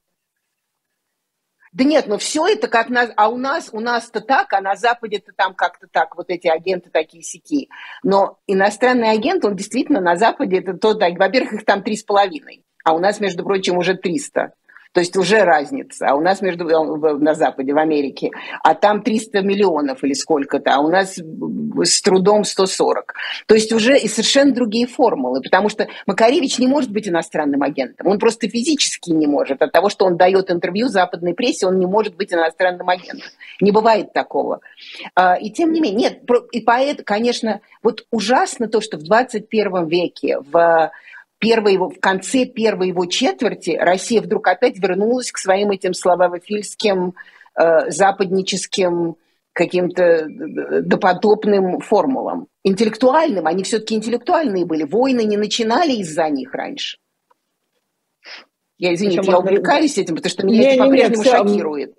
[1.72, 3.02] Да нет, но все это как на...
[3.16, 6.88] А у нас, у нас-то так, а на Западе-то там как-то так, вот эти агенты
[6.88, 7.68] такие сики.
[8.02, 12.02] Но иностранный агент, он действительно на Западе, это то, да, во-первых, их там три с
[12.02, 14.54] половиной, а у нас, между прочим, уже триста.
[14.96, 16.06] То есть уже разница.
[16.08, 18.30] А у нас между, э, на Западе, в Америке,
[18.64, 23.12] а там 300 миллионов или сколько-то, а у нас с трудом 140.
[23.44, 28.06] То есть уже и совершенно другие формулы, потому что Макаревич не может быть иностранным агентом.
[28.06, 29.60] Он просто физически не может.
[29.60, 33.28] От того, что он дает интервью западной прессе, он не может быть иностранным агентом.
[33.60, 34.60] Не бывает такого.
[35.14, 39.88] А, и тем не менее, нет, и поэтому, конечно, вот ужасно то, что в 21
[39.88, 40.90] веке в
[41.38, 47.14] первой в конце первой его четверти Россия вдруг опять вернулась к своим этим славянофильским,
[47.58, 49.16] э, западническим
[49.52, 50.26] каким-то э,
[50.82, 52.48] допотопным формулам.
[52.62, 54.84] Интеллектуальным, они все-таки интеллектуальные были.
[54.84, 56.98] Войны не начинали из-за них раньше.
[58.78, 61.94] Я, извините, Еще я увлекаюсь этим, потому что меня не, это по-прежнему шокирует.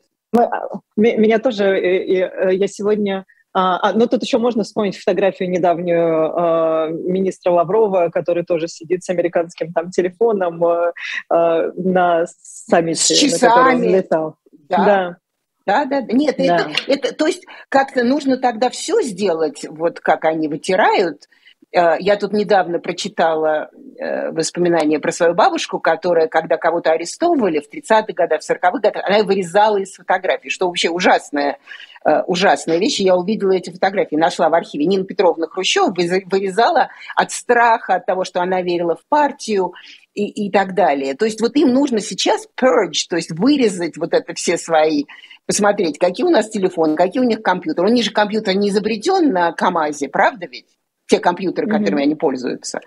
[0.95, 3.26] Меня тоже, э, я сегодня
[3.60, 9.04] а, а, но тут еще можно вспомнить фотографию недавнюю а, министра Лаврова, который тоже сидит
[9.04, 10.93] с американским там телефоном а,
[11.28, 13.41] а, на саммите, с часами.
[13.41, 14.36] на который он летал.
[14.70, 14.86] Да.
[14.86, 15.17] да.
[15.65, 16.70] Да, да, нет, да.
[16.88, 21.28] Это, это, то есть как-то нужно тогда все сделать, вот как они вытирают,
[21.71, 28.13] я тут недавно прочитала э, воспоминания про свою бабушку, которая, когда кого-то арестовывали в 30-х
[28.13, 31.60] годах, в 40-х годах, она вырезала из фотографий, что вообще ужасная,
[32.06, 32.99] э, ужасная вещь.
[32.99, 34.86] Я увидела эти фотографии, нашла в архиве.
[34.86, 39.73] Нина Петровна Хрущева вырезала от страха, от того, что она верила в партию
[40.13, 41.15] и, и так далее.
[41.15, 45.03] То есть вот им нужно сейчас purge, то есть вырезать вот это все свои
[45.45, 47.89] посмотреть, какие у нас телефоны, какие у них компьютеры.
[47.89, 50.77] У них же компьютер не изобретен на КАМАЗе, правда ведь?
[51.08, 52.04] Те компьютеры, которыми mm-hmm.
[52.04, 52.82] они пользуются.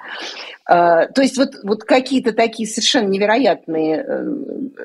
[0.66, 4.24] А, то есть вот, вот какие-то такие совершенно невероятные э,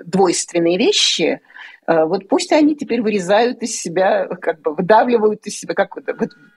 [0.06, 1.42] двойственные вещи,
[1.86, 6.06] а, вот пусть они теперь вырезают из себя, как бы выдавливают из себя, как вот,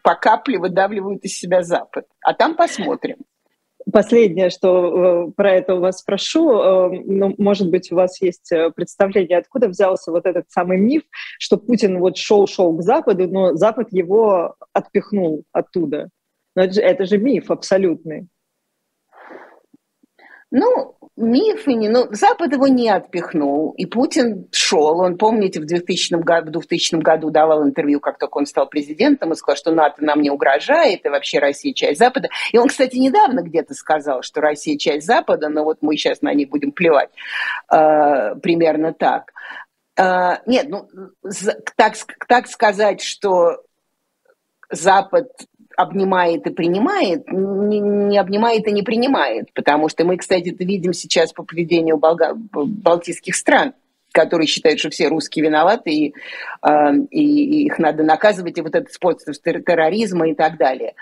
[0.02, 2.06] по капле выдавливают из себя Запад.
[2.22, 3.16] А там посмотрим.
[3.90, 8.52] Последнее, что э, про это у вас спрошу, э, ну, может быть, у вас есть
[8.76, 11.02] представление, откуда взялся вот этот самый миф,
[11.38, 16.10] что Путин вот шел-шел к Западу, но Запад его отпихнул оттуда.
[16.58, 18.26] Но это же, это же миф абсолютный.
[20.50, 21.88] Ну, миф и не...
[21.88, 24.98] Ну, Запад его не отпихнул, и Путин шел.
[24.98, 29.30] Он, помните, в 2000 году, в 2000 году давал интервью, как только он стал президентом,
[29.30, 32.28] и сказал, что НАТО нам не угрожает, и вообще Россия часть Запада.
[32.50, 36.34] И он, кстати, недавно где-то сказал, что Россия часть Запада, но вот мы сейчас на
[36.34, 37.10] них будем плевать.
[37.72, 39.30] Э, примерно так.
[39.96, 40.88] Э, нет, ну,
[41.76, 41.94] так,
[42.26, 43.62] так сказать, что
[44.70, 45.28] Запад
[45.78, 49.52] обнимает и принимает, не, не обнимает и не принимает.
[49.54, 52.34] Потому что мы, кстати, это видим сейчас по поведению болга...
[52.34, 53.74] балтийских стран
[54.10, 56.14] которые считают, что все русские виноваты, и,
[56.62, 60.94] э, и их надо наказывать, и вот этот способ терроризма и так далее.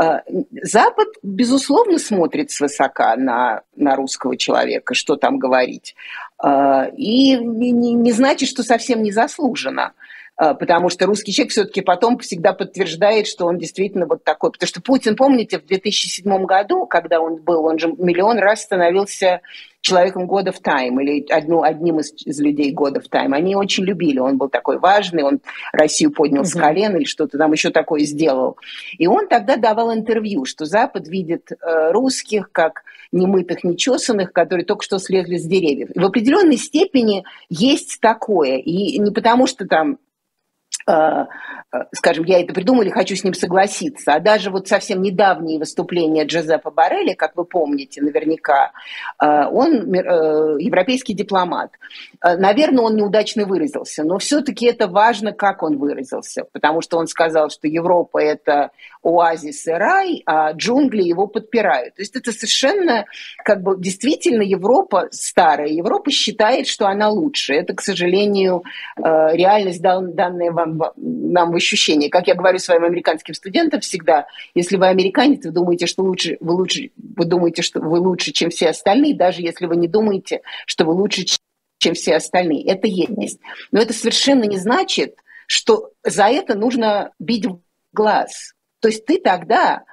[0.00, 0.20] Э,
[0.62, 5.96] Запад, безусловно, смотрит свысока на, на русского человека, что там говорить.
[6.42, 9.82] Э, и не, не значит, что совсем незаслуженно.
[9.82, 9.92] А,
[10.36, 14.50] потому что русский человек все-таки потом всегда подтверждает, что он действительно вот такой.
[14.52, 19.40] Потому что Путин, помните, в 2007 году, когда он был, он же миллион раз становился
[19.82, 23.34] человеком года в тайм или одну, одним из, из людей года в тайм.
[23.34, 25.40] Они очень любили, он был такой важный, он
[25.72, 28.56] Россию поднял с колен или что-то там еще такое сделал.
[28.96, 34.84] И он тогда давал интервью, что Запад видит э, русских как немытых, нечесанных, которые только
[34.84, 35.90] что слезли с деревьев.
[35.94, 38.58] И в определенной степени есть такое.
[38.58, 39.98] И не потому, что там
[41.94, 44.12] скажем, я это придумал или хочу с ним согласиться.
[44.12, 48.72] А даже вот совсем недавние выступления Джозепа Барелли, как вы помните наверняка,
[49.22, 51.70] э, он европейский дипломат.
[52.22, 57.50] Наверное, он неудачно выразился, но все-таки это важно, как он выразился, потому что он сказал,
[57.50, 58.70] что Европа– это
[59.02, 61.96] оазис и рай, а джунгли его подпирают.
[61.96, 63.06] То есть это совершенно,
[63.44, 67.54] как бы, действительно Европа, старая Европа считает, что она лучше.
[67.54, 68.62] Это, к сожалению,
[68.96, 72.08] реальность, данная вам нам в ощущении.
[72.08, 76.54] Как я говорю своим американским студентам всегда, если вы американец, вы думаете, что лучше, вы
[76.54, 80.84] лучше, вы думаете, что вы лучше, чем все остальные, даже если вы не думаете, что
[80.84, 81.24] вы лучше,
[81.78, 82.64] чем все остальные.
[82.66, 83.40] Это есть.
[83.70, 87.60] Но это совершенно не значит, что за это нужно бить в
[87.92, 88.54] глаз.
[88.80, 89.84] То есть ты тогда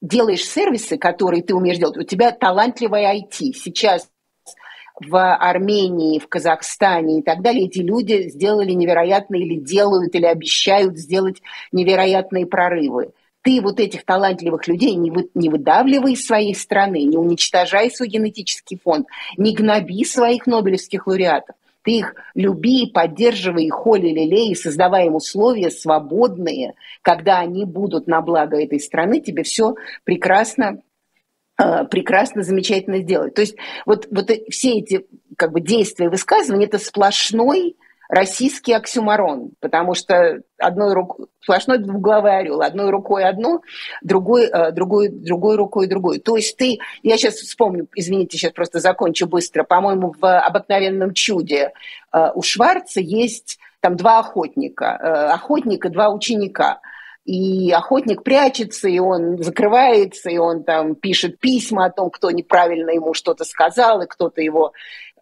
[0.00, 1.96] делаешь сервисы, которые ты умеешь делать.
[1.96, 3.52] У тебя талантливая IT.
[3.54, 4.08] Сейчас
[5.06, 10.98] в Армении, в Казахстане и так далее, эти люди сделали невероятные или делают, или обещают
[10.98, 13.12] сделать невероятные прорывы.
[13.42, 18.08] Ты вот этих талантливых людей не, вы, не выдавливай из своей страны, не уничтожай свой
[18.08, 21.56] генетический фонд, не гноби своих нобелевских лауреатов.
[21.82, 28.56] Ты их люби, поддерживай, холи, лелей, создавай им условия свободные, когда они будут на благо
[28.62, 30.80] этой страны, тебе все прекрасно
[31.90, 33.34] прекрасно, замечательно сделать.
[33.34, 37.76] То есть вот, вот все эти как бы, действия и высказывания– это сплошной
[38.08, 43.62] российский оксюмарон, потому что одной рукой, сплошной двуглавый орел, одной рукой одно,
[44.02, 46.18] другой, э, другой, другой рукой другой.
[46.18, 51.72] То есть ты, я сейчас вспомню, извините, сейчас просто закончу быстро, по-моему, в «Обыкновенном чуде»
[52.12, 56.80] э, у Шварца есть там два охотника, э, охотник и два ученика–
[57.24, 62.90] и охотник прячется, и он закрывается, и он там пишет письма о том, кто неправильно
[62.90, 64.72] ему что-то сказал, и кто-то его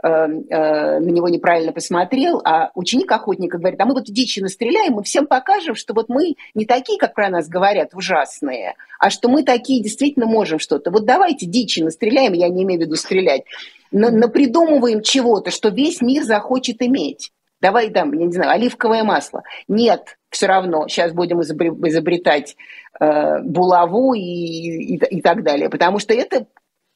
[0.03, 4.95] Эм, э, на него неправильно посмотрел, а ученик охотника говорит, а мы вот дичи настреляем,
[4.95, 9.29] мы всем покажем, что вот мы не такие, как про нас говорят, ужасные, а что
[9.29, 10.91] мы такие действительно можем что-то.
[10.91, 13.43] Вот давайте дичи настреляем, я не имею в виду стрелять,
[13.91, 17.31] но, но придумываем чего-то, что весь мир захочет иметь.
[17.61, 19.43] Давай там, я не знаю, оливковое масло.
[19.69, 22.57] Нет, все равно, сейчас будем изобретать
[22.99, 26.47] э, булаву и, и, и так далее, потому что это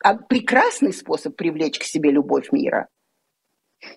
[0.03, 2.89] а, прекрасный способ привлечь к себе любовь мира.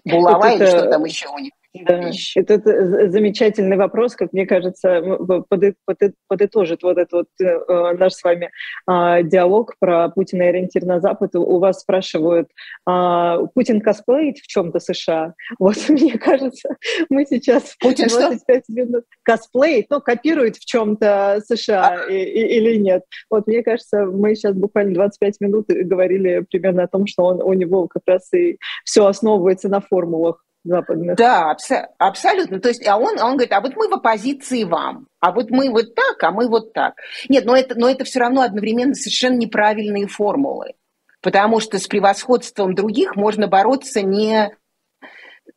[0.06, 1.54] Булава или что там еще у них?
[1.86, 7.94] Да, это, это замечательный вопрос, как мне кажется, под, под, подытожит вот этот вот э,
[7.98, 8.50] наш с вами
[8.90, 11.36] э, диалог про Путина и ориентир на Запад.
[11.36, 12.50] У вас спрашивают,
[12.90, 15.34] э, Путин косплеит в чем-то США?
[15.60, 16.76] Вот мне кажется,
[17.10, 18.74] мы сейчас Путин 25 что?
[18.74, 22.12] минут косплеит, ну, копирует в чем-то США а...
[22.12, 23.04] и, и, или нет.
[23.30, 27.54] Вот мне кажется, мы сейчас буквально 25 минут говорили примерно о том, что он, у
[27.54, 31.16] него как раз и все основывается на формулах западных.
[31.16, 32.60] Да, абс- абсолютно.
[32.60, 35.70] То есть, а он, он говорит, а вот мы в оппозиции вам, а вот мы
[35.70, 36.96] вот так, а мы вот так.
[37.30, 40.74] Нет, но это, но это все равно одновременно совершенно неправильные формулы.
[41.22, 44.56] Потому что с превосходством других можно бороться не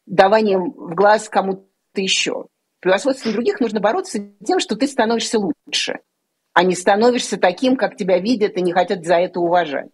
[0.06, 2.46] даванием в глаз кому-то еще.
[2.80, 6.00] Превосходством других нужно бороться тем, что ты становишься лучше,
[6.54, 9.90] а не становишься таким, как тебя видят и не хотят за это уважать.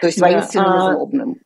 [0.00, 0.92] То есть воинственным да, а...
[0.92, 1.36] злобным.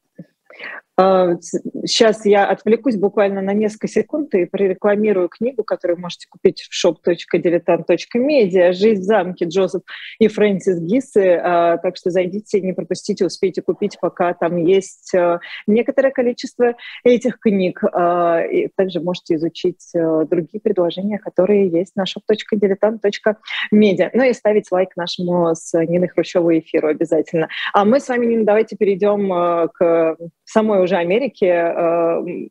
[1.85, 8.73] Сейчас я отвлекусь буквально на несколько секунд и прорекламирую книгу, которую можете купить в shop.diletant.media
[8.73, 9.83] «Жизнь в замке» Джозеф
[10.19, 11.41] и Фрэнсис Гиссы.
[11.43, 17.39] А, так что зайдите, не пропустите, успейте купить, пока там есть а, некоторое количество этих
[17.39, 17.83] книг.
[17.93, 24.11] А, и также можете изучить другие предложения, которые есть на shop.diletant.media.
[24.13, 27.49] Ну и ставить лайк нашему с Ниной Хрущевой эфиру обязательно.
[27.73, 30.17] А мы с вами, Нина, давайте перейдем к
[30.51, 32.49] самой уже Америке э,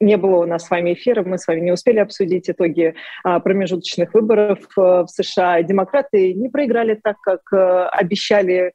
[0.00, 3.38] не было у нас с вами эфира, мы с вами не успели обсудить итоги а,
[3.40, 5.62] промежуточных выборов э, в США.
[5.62, 8.72] Демократы не проиграли так, как э, обещали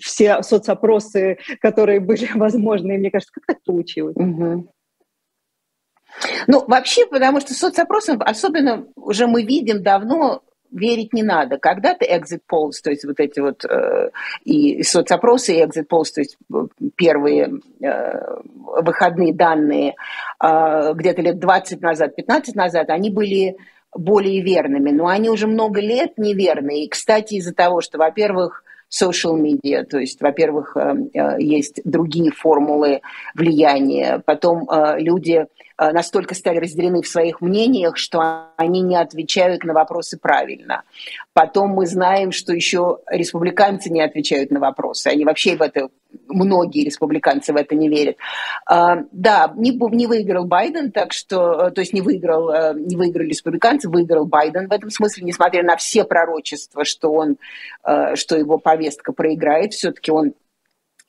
[0.00, 2.94] все соцопросы, которые были возможны.
[2.94, 4.16] И мне кажется, как так получилось?
[4.16, 4.72] Угу.
[6.46, 11.58] Ну, вообще, потому что соцопросы, особенно уже мы видим давно, верить не надо.
[11.58, 14.10] Когда-то exit polls, то есть вот эти вот э,
[14.44, 18.36] и соцопросы, и exit polls, то есть э, первые э,
[18.82, 19.94] выходные данные
[20.42, 23.56] э, где-то лет 20 назад, 15 назад, они были
[23.94, 26.84] более верными, но они уже много лет неверные.
[26.84, 32.30] И, кстати, из-за того, что, во-первых, social media, то есть, во-первых, э, э, есть другие
[32.30, 33.00] формулы
[33.34, 35.46] влияния, потом люди
[35.78, 40.82] настолько стали разделены в своих мнениях, что они не отвечают на вопросы правильно.
[41.32, 45.06] Потом мы знаем, что еще республиканцы не отвечают на вопросы.
[45.06, 45.88] Они вообще в это,
[46.26, 48.16] многие республиканцы в это не верят.
[48.66, 52.96] А, да, не, не выиграл Байден, так что, э, то есть не выиграл, э, не
[52.96, 57.36] выиграли республиканцы, выиграл Байден в этом смысле, несмотря на все пророчества, что он,
[58.14, 60.32] что его повестка проиграет, все-таки он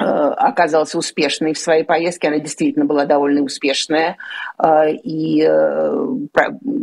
[0.02, 0.06] Э,
[0.38, 2.30] оказался успешной в своей поездке.
[2.30, 4.16] Она действительно была довольно успешная.
[4.58, 6.08] Э, и э,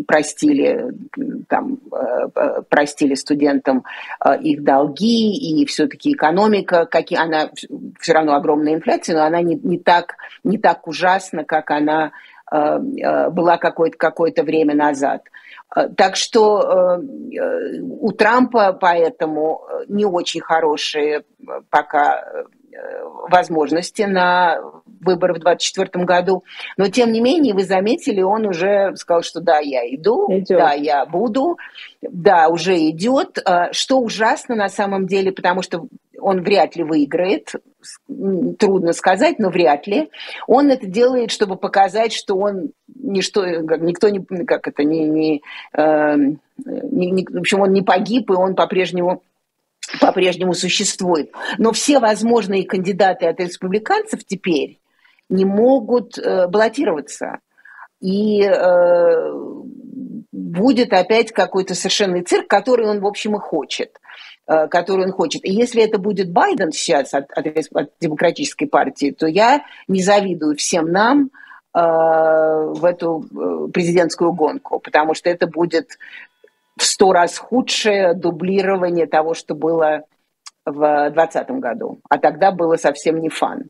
[0.07, 0.93] простили,
[1.49, 1.79] там,
[2.69, 3.85] простили студентам
[4.43, 7.51] их долги, и все-таки экономика, какие, она
[7.99, 12.12] все равно огромная инфляция, но она не, не, так, не так ужасна, как она
[12.51, 15.23] была какое-то какое время назад.
[15.97, 17.01] Так что
[18.01, 21.25] у Трампа поэтому не очень хорошие
[21.71, 22.45] пока
[23.29, 24.59] возможности на
[25.01, 26.45] выборы в 2024 году.
[26.77, 30.59] Но, тем не менее, вы заметили, он уже сказал, что да, я иду, идет.
[30.59, 31.59] да, я буду,
[32.03, 33.39] да, уже идет.
[33.72, 35.87] Что ужасно на самом деле, потому что
[36.18, 37.53] он вряд ли выиграет,
[38.59, 40.11] трудно сказать, но вряд ли.
[40.47, 46.16] Он это делает, чтобы показать, что он ничто, никто не, как это, не, не, э,
[46.16, 49.22] не, не, в общем, он не погиб, и он по-прежнему
[50.01, 51.30] по-прежнему существует.
[51.59, 54.80] Но все возможные кандидаты от республиканцев теперь
[55.28, 57.39] не могут э, баллотироваться.
[58.01, 59.32] И э,
[60.32, 63.99] будет опять какой-то совершенный цирк, который он, в общем, и хочет.
[64.49, 65.45] Э, который он хочет.
[65.45, 70.55] И если это будет Байден сейчас от, от, от демократической партии, то я не завидую
[70.55, 71.30] всем нам
[71.74, 75.99] э, в эту э, президентскую гонку, потому что это будет
[76.79, 80.03] в сто раз худшее дублирование того, что было
[80.64, 82.01] в 2020 году.
[82.09, 83.64] А тогда было совсем не фан.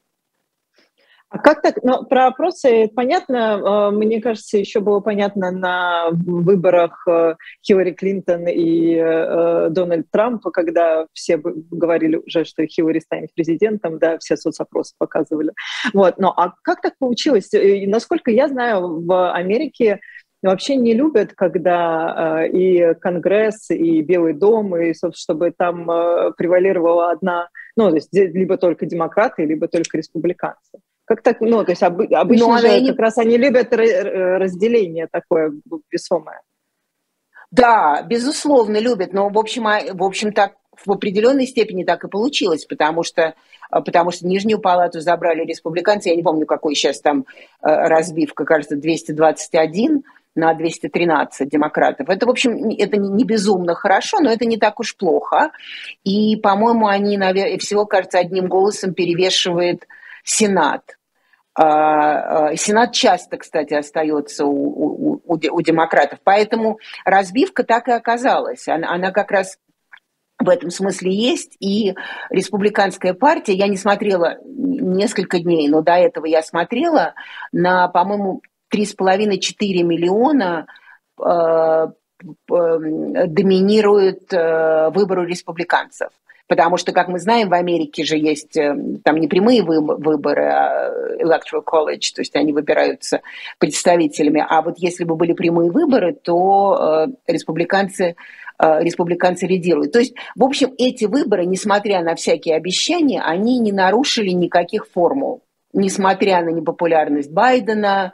[1.28, 1.74] А как так?
[1.82, 3.90] Ну, про опросы понятно.
[3.90, 7.34] Э, мне кажется, еще было понятно на выборах э,
[7.66, 14.18] Хиллари Клинтон и э, Дональд Трампа, когда все говорили уже, что Хиллари станет президентом, да,
[14.18, 15.52] все соцопросы показывали.
[15.92, 16.16] Вот.
[16.18, 17.52] Но а как так получилось?
[17.52, 20.00] И, насколько я знаю, в Америке
[20.46, 26.32] вообще не любят, когда э, и Конгресс, и Белый дом, и, собственно, чтобы там э,
[26.36, 30.78] превалировала одна, ну, то есть либо только демократы, либо только республиканцы.
[31.04, 32.90] Как так, ну, то есть об, обычно Но же не...
[32.90, 35.52] как раз они любят разделение такое
[35.90, 36.42] весомое.
[37.50, 42.08] Да, безусловно, любят, но, в общем, а, в общем так в определенной степени так и
[42.08, 43.34] получилось, потому что,
[43.70, 47.24] а, потому что Нижнюю палату забрали республиканцы, я не помню, какой сейчас там э,
[47.62, 50.02] разбивка, кажется, 221
[50.36, 52.08] на 213 демократов.
[52.08, 55.50] Это, в общем, это не безумно хорошо, но это не так уж плохо.
[56.04, 59.86] И, по-моему, они, наверное, всего, кажется, одним голосом перевешивает
[60.22, 60.96] Сенат.
[61.54, 66.18] А, а, Сенат часто, кстати, остается у, у, у, демократов.
[66.22, 68.68] Поэтому разбивка так и оказалась.
[68.68, 69.58] Она, она как раз
[70.38, 71.56] в этом смысле есть.
[71.60, 71.94] И
[72.28, 77.14] республиканская партия, я не смотрела несколько дней, но до этого я смотрела,
[77.52, 78.42] на, по-моему,
[78.74, 80.66] 3,5-4 миллиона
[81.20, 81.86] э,
[82.48, 86.08] доминирует э, выбору республиканцев.
[86.48, 90.90] Потому что, как мы знаем, в Америке же есть э, там не прямые выборы, а
[91.20, 93.20] electoral college, то есть они выбираются
[93.58, 94.44] представителями.
[94.48, 98.16] А вот если бы были прямые выборы, то республиканцы
[98.58, 99.92] республиканцы лидируют.
[99.92, 105.42] То есть, в общем, эти выборы, несмотря на всякие обещания, они не нарушили никаких формул.
[105.74, 108.12] Несмотря на непопулярность Байдена,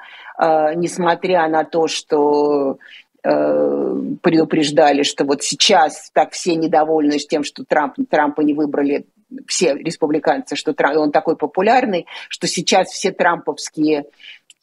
[0.74, 2.78] несмотря на то, что
[3.24, 9.06] Э, предупреждали, что вот сейчас так все недовольны с тем, что Трамп, Трампа не выбрали
[9.46, 14.06] все республиканцы, что Трамп, он такой популярный, что сейчас все трамповские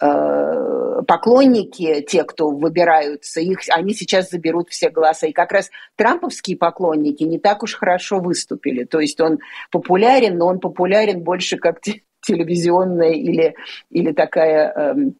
[0.01, 5.27] э, поклонники, те, кто выбираются, их, они сейчас заберут все голоса.
[5.27, 8.83] И как раз трамповские поклонники не так уж хорошо выступили.
[8.83, 9.39] То есть он
[9.71, 11.79] популярен, но он популярен больше как
[12.21, 13.55] телевизионная или,
[13.89, 15.11] или такая э, э,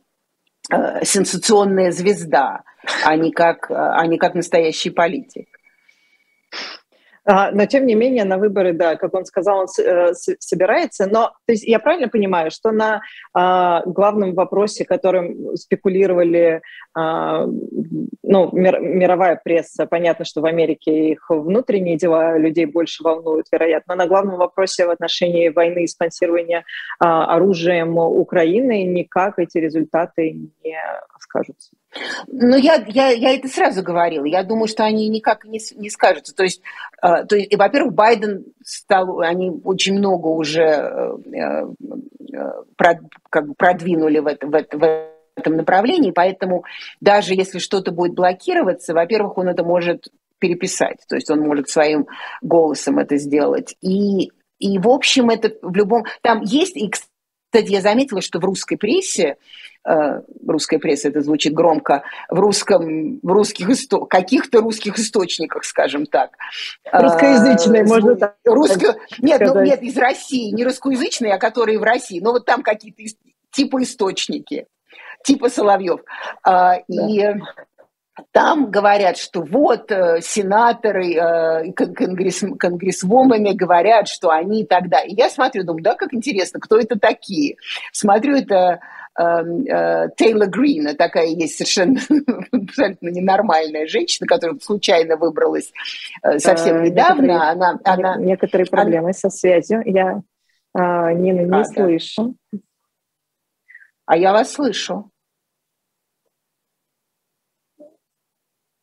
[1.04, 2.64] сенсационная звезда
[3.04, 5.48] а не как, а не как настоящий политик.
[7.26, 11.06] А, но, тем не менее, на выборы, да, как он сказал, он э, собирается.
[11.06, 13.02] Но то есть, я правильно понимаю, что на
[13.34, 16.62] а, главном вопросе, которым спекулировали
[18.24, 23.96] ну, мир, мировая пресса, понятно, что в Америке их внутренние дела людей больше волнуют, вероятно,
[23.96, 26.64] но на главном вопросе в отношении войны и спонсирования
[27.00, 30.32] а, оружием Украины никак эти результаты
[30.64, 30.78] не
[31.20, 31.72] скажутся.
[32.28, 34.26] Ну, я, я, я это сразу говорила.
[34.26, 36.36] Я думаю, что они никак не, не скажутся.
[36.36, 36.62] То есть,
[37.02, 42.98] э, то есть, во-первых, Байден стал, они очень много уже э, э, прод,
[43.30, 45.10] как бы продвинули в, это, в, это, в
[45.40, 46.64] этом направлении, поэтому
[47.02, 50.10] даже если что-то будет блокироваться, во-первых, он это может
[50.40, 52.08] переписать, то есть он может своим
[52.42, 53.76] голосом это сделать.
[53.82, 56.06] И, и в общем, это в любом...
[56.22, 59.38] Там есть, и, кстати, я заметила, что в русской прессе
[59.88, 64.06] Э, русская пресса, это звучит громко, в русском, в русских исто...
[64.06, 66.32] каких-то русских источниках, скажем так.
[66.92, 68.98] Русскоязычные, а, можно так Русско...
[69.20, 73.04] Нет, ну, нет, из России, не русскоязычные, а которые в России, но вот там какие-то
[73.52, 74.68] типа источники,
[75.24, 76.02] типа Соловьев.
[76.44, 77.08] А, да.
[77.08, 77.36] И
[78.32, 85.02] там говорят, что вот э, сенаторы, э, конгресс, конгрессвумены говорят, что они тогда.
[85.02, 87.56] И я смотрю, думаю, да, как интересно, кто это такие?
[87.92, 88.80] Смотрю, это
[89.18, 92.00] Эм, э, Тейла Грина, такая есть совершенно
[92.54, 95.74] абсолютно ненормальная женщина, которая случайно выбралась
[96.38, 97.24] совсем недавно.
[97.24, 99.82] Некоторые, она, она, некоторые проблемы она, со связью.
[99.84, 100.22] Я
[100.74, 102.36] А, Нина, не а, слышу.
[102.52, 102.60] Да.
[104.10, 105.12] А я вас слышу.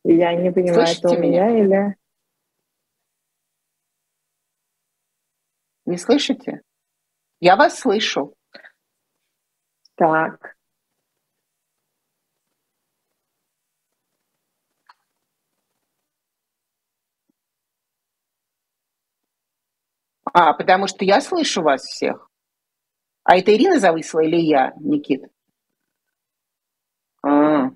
[0.05, 1.97] Я не понимаю, Слышите это у меня, меня или...
[5.83, 6.61] Не слышите?
[7.41, 8.35] Я вас слышу.
[9.95, 10.55] Так.
[20.23, 22.29] А, потому что я слышу вас всех.
[23.27, 25.25] А это Ирина завысла или я, Никит?
[27.23, 27.69] А.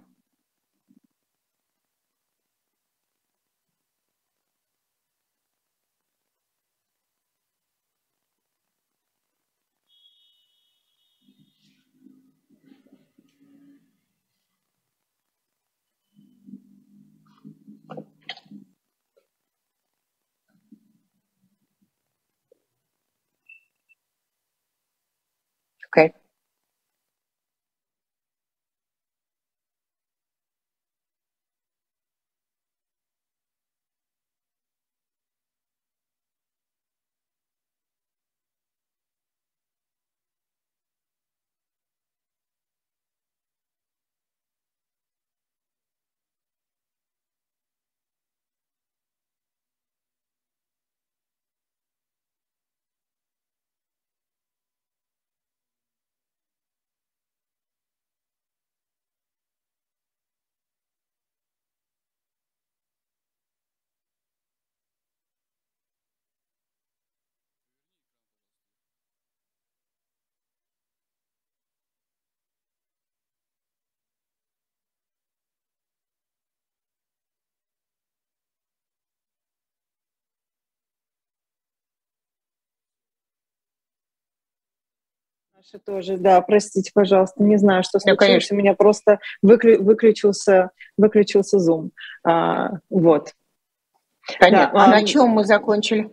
[25.96, 26.14] Okay
[85.62, 90.72] Наши тоже, да, простите, пожалуйста, не знаю, что случилось, да, у меня просто выклю, выключился,
[90.98, 91.92] выключился Zoom.
[92.24, 93.30] А, вот.
[94.40, 94.80] Понятно.
[94.80, 96.10] Да, а, а на чем мы закончили?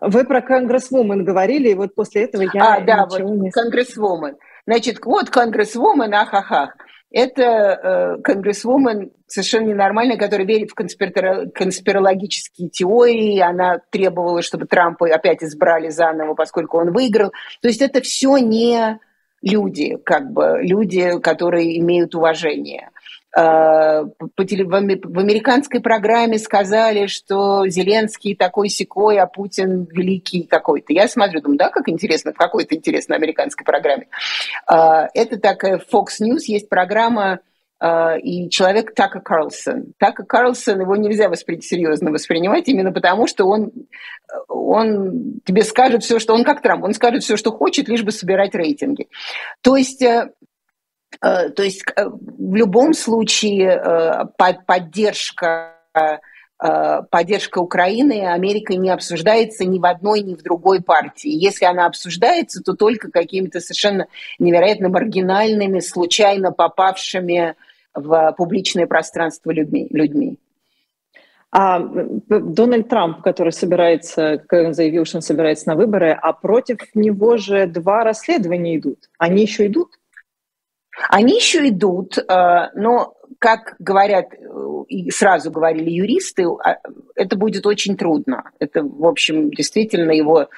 [0.00, 3.52] Вы про конгрессвумен говорили, и вот после этого я А, да, вот, не...
[3.52, 4.36] конгрессвумен.
[4.66, 6.76] Значит, вот конгрессвумен, ахахах
[7.12, 13.38] это э, конгрессвумен совершенно ненормальная, которая верит в конспирологические теории.
[13.38, 17.32] Она требовала, чтобы Трампа опять избрали заново, поскольку он выиграл.
[17.60, 18.98] То есть это все не
[19.42, 22.90] люди, как бы люди, которые имеют уважение.
[23.34, 30.92] Э, в американской программе сказали, что Зеленский такой секой, а Путин великий какой-то.
[30.92, 34.08] Я смотрю, думаю, да, как интересно, в какой-то интересной американской программе.
[34.70, 37.40] Э, это такая Fox News, есть программа
[37.80, 39.94] э, и человек Така Карлсон.
[39.98, 43.72] Така Карлсон, его нельзя воспри- серьезно воспринимать именно потому, что он,
[44.48, 48.12] он тебе скажет все, что он как Трамп, он скажет все, что хочет, лишь бы
[48.12, 49.08] собирать рейтинги.
[49.62, 50.28] То есть Э,
[51.20, 54.24] то есть э, в любом случае э,
[54.66, 55.78] поддержка
[57.10, 61.28] поддержка Украины Америкой не обсуждается ни в одной, ни в другой партии.
[61.28, 64.06] Если она обсуждается, то только какими-то совершенно
[64.38, 67.56] невероятно маргинальными, случайно попавшими
[67.94, 69.88] в публичное пространство людьми.
[69.90, 70.38] людьми.
[71.50, 76.78] А Дональд Трамп, который собирается, как он заявил, что он собирается на выборы, а против
[76.94, 79.10] него же два расследования идут.
[79.18, 79.98] Они еще идут?
[81.08, 84.26] Они еще идут, э, но, как говорят
[84.88, 86.78] и сразу говорили юристы, а,
[87.14, 88.50] это будет очень трудно.
[88.58, 90.48] Это, в общем, действительно его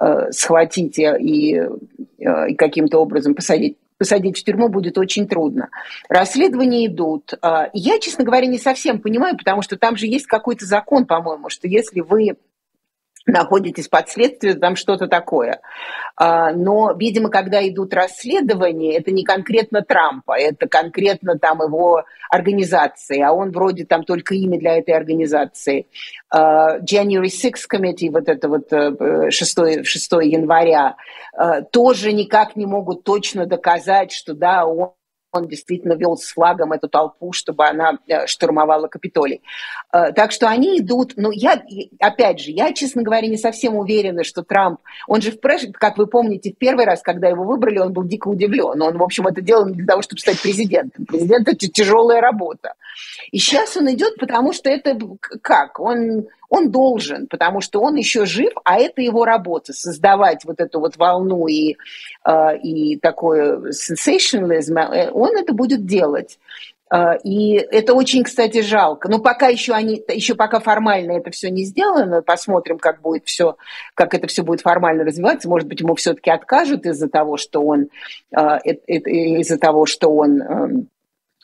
[0.00, 5.68] э, схватить и, э, и каким-то образом посадить посадить в тюрьму будет очень трудно.
[6.08, 7.34] Расследования идут.
[7.72, 11.68] Я, честно говоря, не совсем понимаю, потому что там же есть какой-то закон, по-моему, что
[11.68, 12.36] если вы
[13.26, 15.60] находитесь под следствием, там что-то такое.
[16.16, 23.20] А, но, видимо, когда идут расследования, это не конкретно Трампа, это конкретно там его организации,
[23.20, 25.86] а он вроде там только имя для этой организации.
[26.30, 30.96] А, January 6 Committee, вот это вот 6, э, 6 января,
[31.34, 34.92] а, тоже никак не могут точно доказать, что да, он
[35.32, 39.42] он действительно вел с флагом эту толпу, чтобы она э, штурмовала Капитолий.
[39.92, 41.62] Э, так что они идут, ну, я,
[41.98, 45.40] опять же, я, честно говоря, не совсем уверена, что Трамп, он же, в
[45.72, 48.80] как вы помните, в первый раз, когда его выбрали, он был дико удивлен.
[48.80, 51.06] Он, в общем, это делал для того, чтобы стать президентом.
[51.06, 52.74] Президент– это тяжелая работа.
[53.30, 54.98] И сейчас он идет, потому что это
[55.40, 55.80] как?
[55.80, 60.80] Он он должен, потому что он еще жив, а это его работа, создавать вот эту
[60.80, 61.76] вот волну и,
[62.26, 66.38] э, и такой sensationalism, э, он это будет делать.
[66.90, 69.08] А, и это очень, кстати, жалко.
[69.08, 73.56] Но пока еще они, еще пока формально это все не сделано, посмотрим, как будет все,
[73.94, 75.48] как это все будет формально развиваться.
[75.48, 77.88] Может быть, ему все-таки откажут из-за того, что он,
[78.30, 80.86] из-за того, что он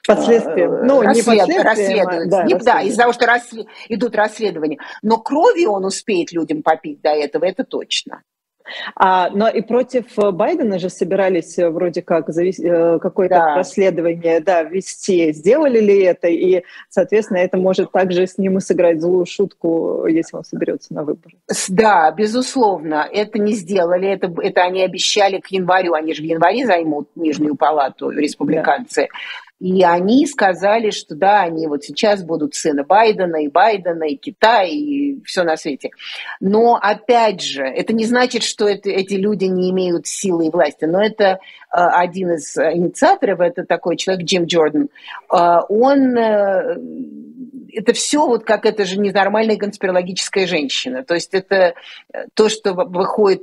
[0.08, 0.68] эм, Последствия.
[0.68, 2.30] Ну, расслед, не последствия, расследуют.
[2.30, 4.78] Да, не, да из-за того, что расслед, идут расследования.
[5.02, 8.22] Но крови он успеет людям попить до этого, это точно.
[8.94, 12.58] А, но и против Байдена же собирались э, вроде как завис...
[12.58, 13.54] Э, какое-то да.
[13.56, 15.32] расследование да, вести.
[15.32, 16.28] Сделали ли это?
[16.28, 21.04] И, соответственно, это может также с ним и сыграть злую шутку, если он соберется на
[21.04, 21.36] выборы.
[21.68, 23.08] Да, безусловно.
[23.10, 24.08] Это не сделали.
[24.08, 25.94] Это, это они обещали к январю.
[25.94, 29.08] Они же в январе займут Нижнюю палату республиканцы.
[29.60, 34.70] И они сказали, что да, они вот сейчас будут сына Байдена, и Байдена, и Китай,
[34.70, 35.90] и все на свете.
[36.40, 40.84] Но опять же, это не значит, что это, эти люди не имеют силы и власти.
[40.84, 41.36] Но это э,
[41.72, 44.90] один из инициаторов, это такой человек Джим Джордан.
[45.32, 46.76] Э, он э,
[47.72, 51.02] это все вот как это же ненормальная конспирологическая женщина.
[51.02, 51.74] То есть это
[52.34, 53.42] то, что выходит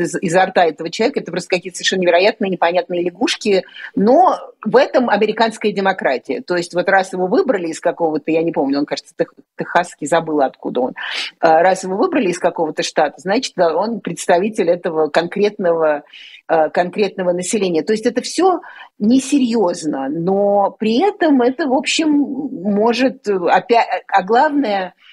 [0.00, 5.08] из, изо рта этого человека, это просто какие-то совершенно невероятные, непонятные лягушки, но в этом
[5.08, 6.40] американская демократия.
[6.40, 9.14] То есть вот раз его выбрали из какого-то, я не помню, он, кажется,
[9.58, 10.94] техасский, забыла, откуда он,
[11.40, 16.04] а, раз его выбрали из какого-то штата, значит, он представитель этого конкретного,
[16.46, 17.82] а, конкретного населения.
[17.82, 18.60] То есть это все
[18.98, 24.94] несерьезно, но при этом это, в общем, может опять, а главное–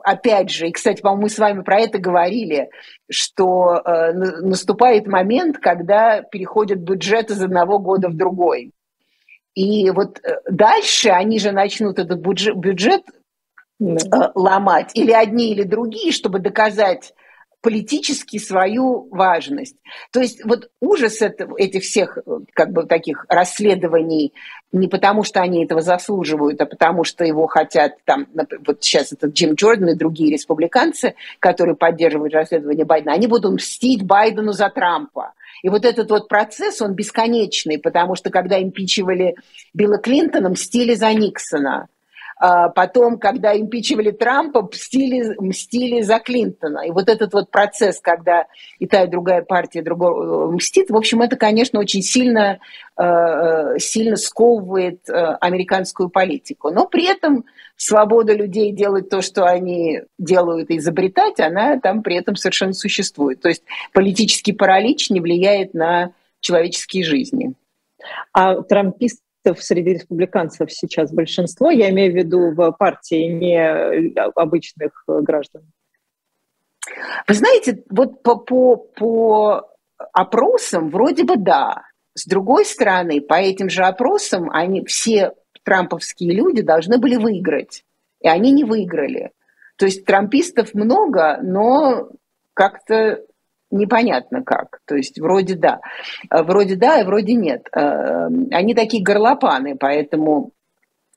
[0.00, 2.70] опять же, и, кстати, по-моему, мы с вами про это говорили,
[3.10, 8.72] что э, наступает момент, когда переходит бюджет из одного года в другой.
[9.54, 13.02] И вот э, дальше они же начнут этот бюджет, бюджет
[13.80, 13.96] э,
[14.34, 17.14] ломать, или одни, или другие, чтобы доказать
[17.66, 19.74] политически свою важность.
[20.12, 22.16] То есть вот ужас это, этих всех
[22.52, 24.32] как бы таких расследований
[24.70, 28.28] не потому, что они этого заслуживают, а потому, что его хотят там,
[28.64, 34.04] вот сейчас этот Джим Джордан и другие республиканцы, которые поддерживают расследование Байдена, они будут мстить
[34.04, 35.32] Байдену за Трампа.
[35.64, 39.34] И вот этот вот процесс, он бесконечный, потому что когда импичивали
[39.74, 41.88] Билла Клинтона, мстили за Никсона.
[42.38, 46.86] А потом, когда импичивали Трампа, мстили, мстили за Клинтона.
[46.86, 48.46] И вот этот вот процесс, когда
[48.78, 52.58] и та, и другая партия другого мстит, в общем, это, конечно, очень сильно,
[52.98, 56.70] э, э, сильно сковывает э, американскую политику.
[56.70, 62.16] Но при этом свобода людей делать то, что они делают, и изобретать, она там при
[62.16, 63.40] этом совершенно существует.
[63.40, 63.62] То есть
[63.94, 67.54] политический паралич не влияет на человеческие жизни.
[68.32, 69.20] А трампист
[69.54, 73.58] среди республиканцев сейчас большинство, я имею в виду в партии не
[74.34, 75.62] обычных граждан?
[77.26, 79.70] Вы знаете, вот по, по, по
[80.12, 81.82] опросам вроде бы да.
[82.14, 85.32] С другой стороны, по этим же опросам они все
[85.64, 87.84] трамповские люди должны были выиграть.
[88.20, 89.32] И они не выиграли.
[89.76, 92.08] То есть трампистов много, но
[92.54, 93.20] как-то
[93.70, 94.80] непонятно как.
[94.86, 95.80] То есть вроде да.
[96.30, 97.68] Э, вроде да и вроде нет.
[97.74, 100.52] Э, они такие горлопаны, поэтому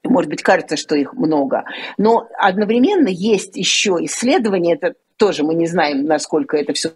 [0.03, 1.65] может быть, кажется, что их много.
[1.97, 6.91] Но одновременно есть еще исследования, это тоже мы не знаем, насколько это все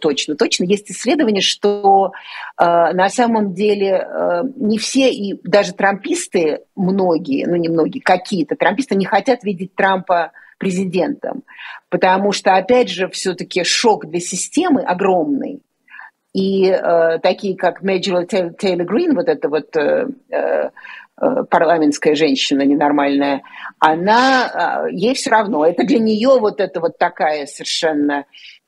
[0.00, 0.34] точно.
[0.36, 2.12] Точно есть исследование, что
[2.58, 8.56] э, на самом деле э, не все, и даже трамписты, многие, ну не многие, какие-то
[8.56, 11.44] трамписты не хотят видеть Трампа президентом,
[11.88, 15.60] потому что, опять же, все-таки шок для системы огромный.
[16.32, 20.70] И э, такие, как Мэджела Тейлор Грин, вот эта вот э, э,
[21.48, 23.42] парламентская женщина ненормальная,
[23.78, 28.24] она, э, ей все равно, это для нее вот это вот такая совершенно Э,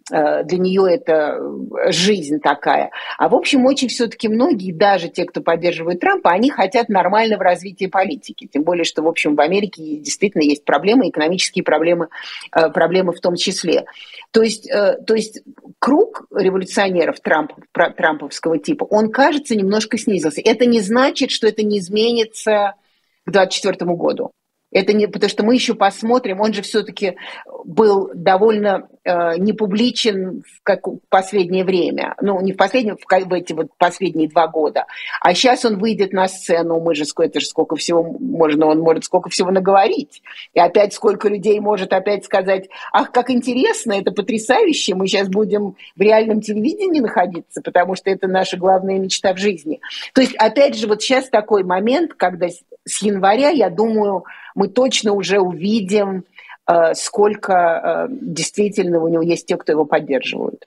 [0.08, 1.40] для нее это
[1.88, 2.90] жизнь такая.
[3.18, 7.88] А в общем, очень все-таки многие, даже те, кто поддерживает Трампа, они хотят нормального развития
[7.88, 8.48] политики.
[8.52, 12.08] Тем более, что, в общем, в Америке действительно есть проблемы, экономические проблемы,
[12.54, 13.86] э, проблемы в том числе.
[14.30, 15.42] То есть, э, то есть
[15.78, 20.40] круг революционеров Трамп, трамповского типа, он, кажется, немножко снизился.
[20.44, 22.74] Это не значит, что это не изменится
[23.24, 24.32] к 2024 году.
[24.76, 26.42] Это не потому, что мы еще посмотрим.
[26.42, 27.16] Он же все-таки
[27.64, 32.14] был довольно э, непубличен в, как, в последнее время.
[32.20, 34.84] Ну, не в последнее, в, в эти вот последние два года.
[35.22, 36.78] А сейчас он выйдет на сцену.
[36.78, 40.20] Мы же это же сколько всего можно, он может сколько всего наговорить.
[40.52, 45.76] И опять сколько людей может опять сказать, ах, как интересно, это потрясающе, мы сейчас будем
[45.96, 49.80] в реальном телевидении находиться, потому что это наша главная мечта в жизни.
[50.12, 52.48] То есть, опять же, вот сейчас такой момент, когда
[52.86, 54.24] с января, я думаю,
[54.54, 56.24] мы точно уже увидим,
[56.68, 60.66] э, сколько э, действительно у него есть те, кто его поддерживают.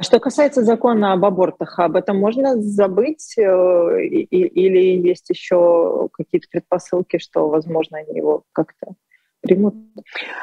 [0.00, 7.18] что касается закона об абортах, об этом можно забыть э, или есть еще какие-то предпосылки,
[7.18, 8.94] что, возможно, они его как-то
[9.40, 9.74] примут?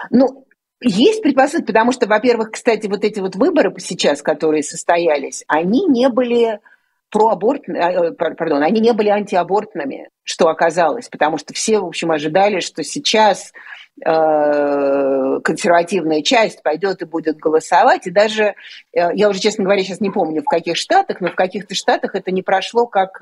[0.10, 0.46] Ну,
[0.82, 6.10] есть предпосылки, потому что, во-первых, кстати, вот эти вот выборы сейчас, которые состоялись, они не
[6.10, 6.60] были
[7.10, 12.60] проабортными, э, пардон, они не были антиабортными, что оказалось, потому что все, в общем, ожидали,
[12.60, 13.52] что сейчас
[14.04, 18.56] консервативная часть пойдет и будет голосовать, и даже,
[18.94, 22.16] э, я уже, честно говоря, сейчас не помню, в каких штатах, но в каких-то штатах
[22.16, 23.22] это не прошло как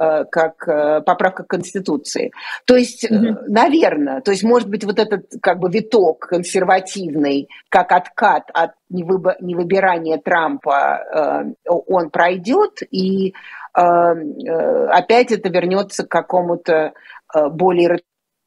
[0.00, 2.32] Э, как э, поправка к Конституции.
[2.64, 3.44] То есть, mm-hmm.
[3.48, 10.18] наверное, то есть, может быть, вот этот как бы виток консервативный, как откат от невыбирания
[10.18, 13.32] Трампа, он пройдет, и
[13.72, 16.92] опять это вернется к какому-то
[17.34, 18.00] более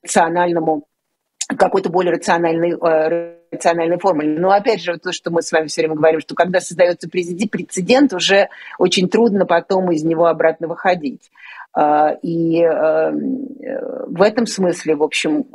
[0.04, 0.86] рациональному
[1.48, 4.40] какой-то более рациональной, э, рациональной формуле.
[4.40, 8.14] Но опять же, то, что мы с вами все время говорим, что когда создается прецедент,
[8.14, 11.30] уже очень трудно потом из него обратно выходить.
[11.78, 15.46] Э, и э, в этом смысле, в общем,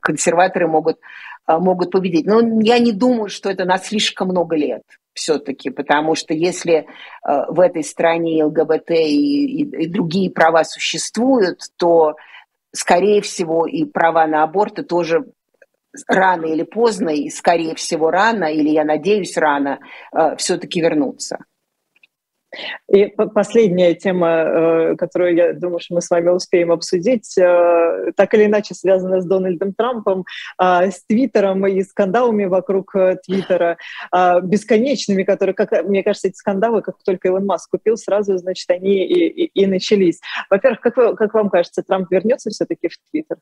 [0.00, 0.98] консерваторы могут,
[1.46, 2.26] могут победить.
[2.26, 4.82] Но я не думаю, что это на слишком много лет
[5.12, 6.86] все-таки, потому что если
[7.24, 12.14] в этой стране ЛГБТ и, и, и другие права существуют, то
[12.72, 15.24] скорее всего, и права на аборты тоже
[16.06, 19.80] рано или поздно, и скорее всего рано, или я надеюсь рано,
[20.12, 21.38] э, все-таки вернутся.
[22.92, 28.34] И последняя тема, э, которую, я думаю, что мы с вами успеем обсудить, э, так
[28.34, 30.24] или иначе связана с Дональдом Трампом,
[30.58, 33.76] а, с Твиттером и скандалами вокруг э, Твиттера,
[34.10, 38.68] а, бесконечными, которые, как мне кажется, эти скандалы, как только Илон Маск купил, сразу, значит,
[38.70, 40.20] они и, и, и начались.
[40.48, 43.36] Во-первых, как, вы, как вам кажется, Трамп вернется все-таки в Твиттер?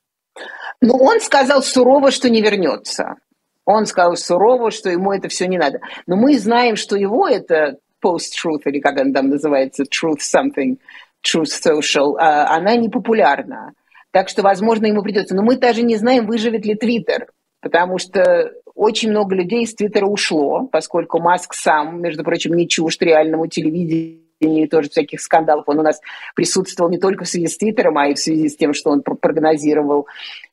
[0.80, 3.16] Ну, он сказал сурово, что не вернется.
[3.64, 5.80] Он сказал сурово, что ему это все не надо.
[6.06, 10.78] Но мы знаем, что его это post-truth, или как она там называется, truth something,
[11.24, 13.72] truth social, а, она не популярна.
[14.10, 15.34] Так что, возможно, ему придется.
[15.34, 17.28] Но мы даже не знаем, выживет ли Твиттер,
[17.60, 23.02] потому что очень много людей из Твиттера ушло, поскольку Маск сам, между прочим, не чужд
[23.02, 25.64] реальному телевидению и тоже всяких скандалов.
[25.66, 26.00] Он у нас
[26.36, 29.02] присутствовал не только в связи с Твиттером, а и в связи с тем, что он
[29.02, 30.06] прогнозировал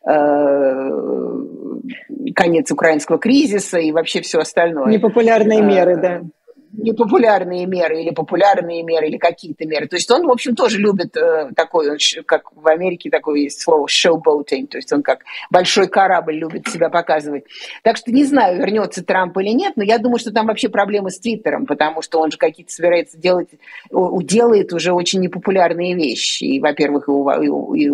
[0.07, 0.89] э,
[2.35, 4.91] конец украинского кризиса и вообще все остальное.
[4.91, 6.21] Непопулярные меры, да
[6.74, 9.88] непопулярные меры или популярные меры или какие-то меры.
[9.88, 13.88] То есть он, в общем, тоже любит э, такой, как в Америке такое есть слово
[13.88, 17.45] showboating, то есть он как большой корабль любит себя показывать.
[17.84, 21.11] Так что не знаю, вернется Трамп или нет, но я думаю, что там вообще проблемы
[21.11, 23.49] с Твиттером, потому что он же какие-то собирается делать,
[23.91, 26.43] делает уже очень непопулярные вещи.
[26.43, 27.91] И, во-первых, и, и, и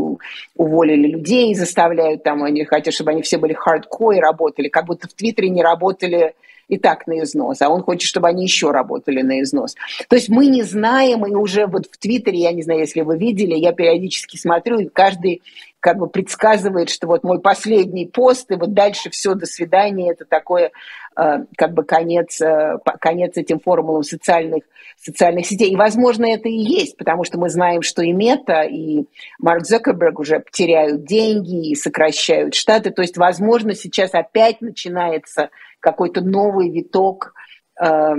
[0.56, 5.08] уволили людей, заставляют там, они хотят, чтобы они все были hardcore и работали, как будто
[5.08, 6.34] в Твиттере не работали
[6.72, 9.76] и так на износ, а он хочет, чтобы они еще работали на износ.
[10.08, 13.18] То есть мы не знаем, и уже вот в Твиттере, я не знаю, если вы
[13.18, 15.42] видели, я периодически смотрю, и каждый
[15.82, 20.26] как бы предсказывает, что вот мой последний пост, и вот дальше все, до свидания, это
[20.26, 20.72] такое
[21.18, 24.64] э, как бы конец, э, конец этим формулам социальных,
[24.96, 25.72] социальных сетей.
[25.72, 29.06] И, возможно, это и есть, потому что мы знаем, что и Мета, и
[29.40, 32.92] Марк Зукерберг уже теряют деньги и сокращают штаты.
[32.92, 35.50] То есть, возможно, сейчас опять начинается
[35.82, 37.34] какой-то новый виток
[37.82, 38.14] э,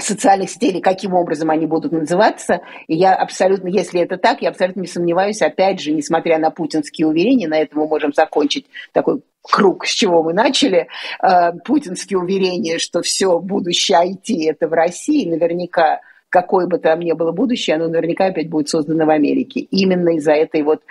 [0.00, 2.62] социальных сетей, каким образом они будут называться.
[2.88, 7.06] И я абсолютно, если это так, я абсолютно не сомневаюсь, опять же, несмотря на путинские
[7.06, 10.88] уверения, на этом мы можем закончить такой круг, с чего мы начали,
[11.22, 17.12] э, путинские уверения, что все будущее IT это в России, наверняка какое бы там ни
[17.12, 19.60] было будущее, оно наверняка опять будет создано в Америке.
[19.60, 20.82] Именно из-за этой вот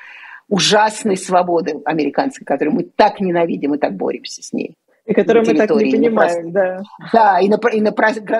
[0.47, 4.75] ужасной свободы американской, которую мы так ненавидим и так боремся с ней
[5.11, 6.81] и которую мы так не понимаем, на, да.
[7.13, 7.91] Да, и, на, и на,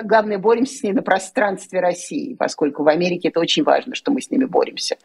[0.02, 4.20] главное, боремся с ней на пространстве России, поскольку в Америке это очень важно, что мы
[4.20, 4.96] с ними боремся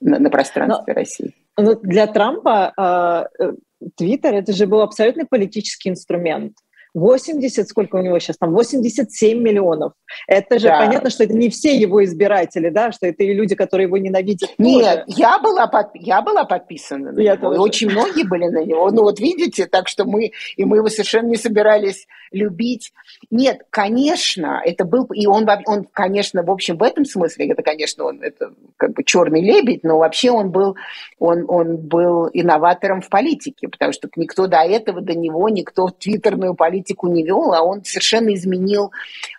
[0.00, 1.34] на, на пространстве Но, России.
[1.56, 3.52] Ну, для Трампа а, э,
[3.96, 6.54] Твиттер это же был абсолютно политический инструмент.
[6.94, 9.92] 80, сколько у него сейчас там, 87 миллионов.
[10.26, 10.78] Это же да.
[10.78, 14.50] понятно, что это не все его избиратели, да, что это и люди, которые его ненавидят.
[14.58, 17.56] Нет, я была, под, я была подписана на я него, тоже.
[17.56, 18.90] и очень многие были на него.
[18.90, 22.92] Ну вот видите, так что мы, и мы его совершенно не собирались любить.
[23.30, 28.04] Нет, конечно, это был, и он, он, конечно, в общем, в этом смысле, это, конечно,
[28.04, 30.76] он, это как бы черный лебедь, но вообще он был,
[31.18, 36.54] он, он был инноватором в политике, потому что никто до этого, до него, никто твиттерную
[36.54, 38.92] политику политику не вел, а он совершенно изменил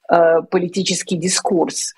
[0.09, 1.93] э, политический дискурс.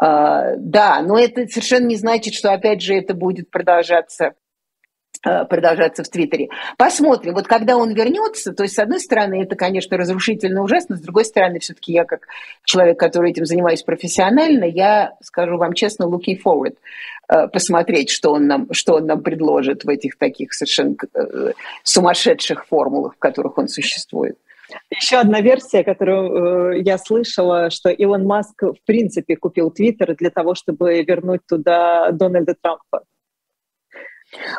[0.00, 4.34] Э, да, но это совершенно не значит, что, опять же, это будет продолжаться
[5.22, 6.48] Э, продолжаться в Твиттере.
[6.78, 7.34] Посмотрим.
[7.34, 11.26] Вот когда он вернется, то есть, с одной стороны, это, конечно, разрушительно ужасно, с другой
[11.26, 12.26] стороны, все-таки я, как
[12.64, 16.76] человек, который этим занимаюсь профессионально, я, скажу вам честно, looking forward
[17.28, 22.66] э, посмотреть, что он нам, что он нам предложит в этих таких совершенно э, сумасшедших
[22.66, 24.38] формулах, в которых он существует.
[24.90, 30.30] Еще одна версия, которую э, я слышала, что Илон Маск в принципе купил Твиттер для
[30.30, 33.02] того, чтобы вернуть туда Дональда Трампа.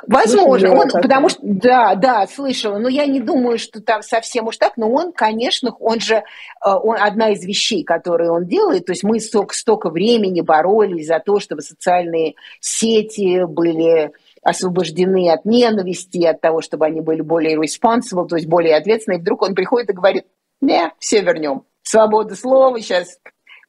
[0.06, 4.58] Возможно, он, потому что, да, да, слышала, но я не думаю, что там совсем уж
[4.58, 6.24] так, но он, конечно, он же, э,
[6.66, 11.20] он, одна из вещей, которые он делает, то есть мы столько, столько времени боролись за
[11.20, 14.12] то, чтобы социальные сети были
[14.44, 19.22] освобождены от ненависти, от того, чтобы они были более responsible, то есть более ответственные, и
[19.22, 20.26] вдруг он приходит и говорит,
[20.62, 21.64] не, все вернем.
[21.84, 23.20] Свобода слова, сейчас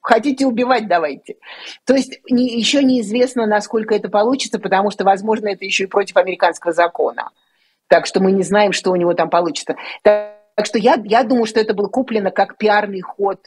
[0.02, 1.36] Хотите убивать, давайте.
[1.86, 6.16] То есть не, еще неизвестно, насколько это получится, потому что, возможно, это еще и против
[6.16, 7.30] американского закона.
[7.86, 9.76] Так что мы не знаем, что у него там получится.
[10.02, 13.46] Так, так что я, я думаю, что это было куплено как пиарный ход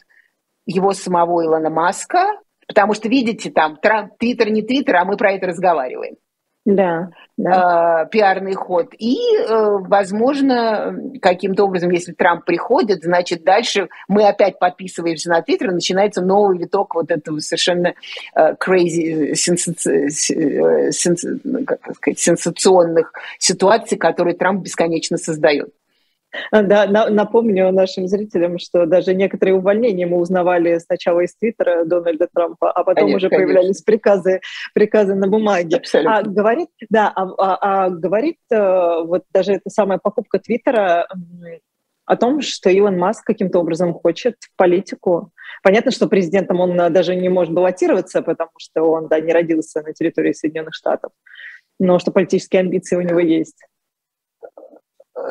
[0.64, 3.78] его самого Илона Маска, потому что, видите, там
[4.18, 6.16] Твиттер не Твиттер, а мы про это разговариваем
[6.66, 8.02] да, да.
[8.02, 8.92] Э, пиарный ход.
[8.98, 15.70] И, э, возможно, каким-то образом, если Трамп приходит, значит, дальше мы опять подписываемся на Твиттер,
[15.70, 17.94] начинается новый виток вот этого совершенно
[18.34, 20.10] э, crazy, сенсаци...
[20.10, 21.24] сенс...
[21.44, 25.70] Ну, как сказать, сенсационных ситуаций, которые Трамп бесконечно создает.
[26.50, 31.84] А, да, на, напомню нашим зрителям, что даже некоторые увольнения мы узнавали сначала из Твиттера
[31.84, 33.54] Дональда Трампа, а потом конечно, уже конечно.
[33.54, 34.40] появлялись приказы,
[34.74, 35.76] приказы на бумаге.
[35.76, 36.18] Абсолютно.
[36.18, 41.08] А говорит, да, а, а, а говорит э, вот даже эта самая покупка Твиттера
[42.04, 45.32] о том, что Илон Маск каким-то образом хочет в политику.
[45.62, 49.92] Понятно, что президентом он даже не может баллотироваться, потому что он да, не родился на
[49.92, 51.10] территории Соединенных Штатов,
[51.78, 53.58] но что политические амбиции у него есть.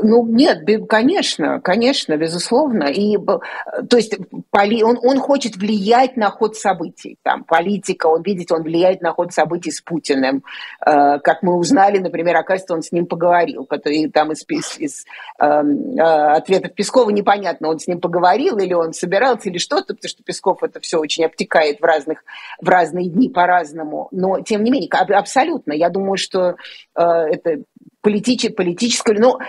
[0.01, 2.85] Ну, нет, конечно, конечно, безусловно.
[2.85, 4.17] И, то есть
[4.51, 7.19] он, он хочет влиять на ход событий.
[7.21, 10.43] Там, политика, он, видите, он влияет на ход событий с Путиным.
[10.83, 13.67] Э, как мы узнали, например, оказывается, он с ним поговорил.
[13.85, 15.05] И там из, из, из
[15.39, 20.09] э, э, ответов Пескова непонятно, он с ним поговорил или он собирался, или что-то, потому
[20.09, 22.23] что Песков это все очень обтекает в, разных,
[22.59, 24.07] в разные дни по-разному.
[24.09, 25.73] Но, тем не менее, абсолютно.
[25.73, 26.55] Я думаю, что
[26.95, 27.61] э, это
[28.05, 29.19] политическое, политическое.
[29.19, 29.39] Ну,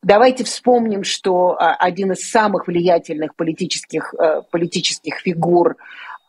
[0.00, 5.76] давайте вспомним, что а, один из самых влиятельных политических, э, политических фигур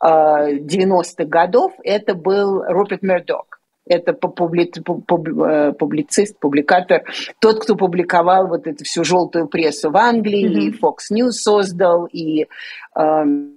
[0.02, 3.60] 90-х э, годов это был Роберт Мердок.
[3.86, 7.04] Это э, публицист, публикатор,
[7.38, 10.80] тот, кто публиковал вот эту всю желтую прессу в Англии, mm-hmm.
[10.82, 12.48] Fox News создал, и
[12.96, 13.54] эм,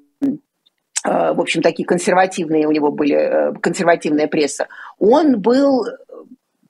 [1.03, 4.67] в общем, такие консервативные у него были, консервативная пресса.
[4.99, 5.87] Он был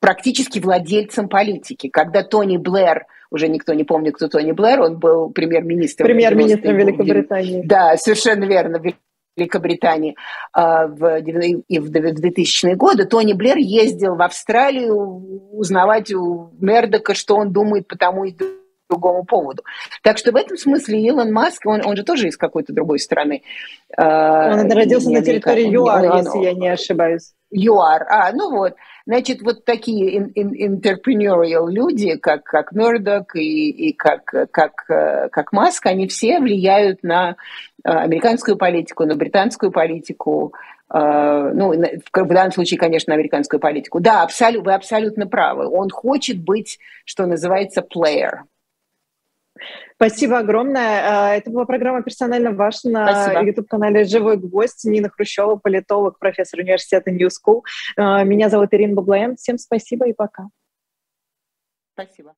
[0.02, 1.88] практически владельцем политики.
[1.88, 6.08] Когда Тони Блэр, уже никто не помнит, кто Тони Блэр, он был премьер-министром.
[6.08, 7.62] Премьер-министром Великобритании.
[7.64, 8.82] Да, совершенно верно.
[9.38, 10.18] Великобритании
[10.52, 14.94] а, в, и в 2000-е годы, Тони Блэр ездил в Австралию
[15.54, 18.36] узнавать у Мердока, что он думает по тому и
[18.90, 19.64] другому поводу.
[20.04, 23.44] Так что в этом смысле Илон Маск, он, он же тоже из какой-то другой страны.
[23.98, 27.32] А, он родился на территории ЮАР, если я не ошибаюсь.
[27.52, 28.74] ЮАР, а, ну вот.
[29.06, 36.08] Значит, вот такие entrepreneurial люди, как, как Мердок и, и как, как, как Маск, они
[36.08, 37.32] все влияют на
[37.84, 40.54] э, американскую политику, на британскую политику,
[40.94, 44.00] э, ну, в данном случае, конечно, на американскую политику.
[44.00, 45.68] Да, абсолютно, вы абсолютно правы.
[45.68, 48.42] Он хочет быть, что называется, player.
[49.96, 51.02] Спасибо огромное.
[51.04, 54.84] А, это была программа «Персонально ваш» на YouTube-канале «Живой гвоздь».
[54.86, 57.62] Нина Хрущева, политолог, профессор университета New School.
[57.98, 59.36] А, меня зовут Ирина Баблоян.
[59.36, 60.48] Всем спасибо и пока.
[61.94, 62.34] Спасибо.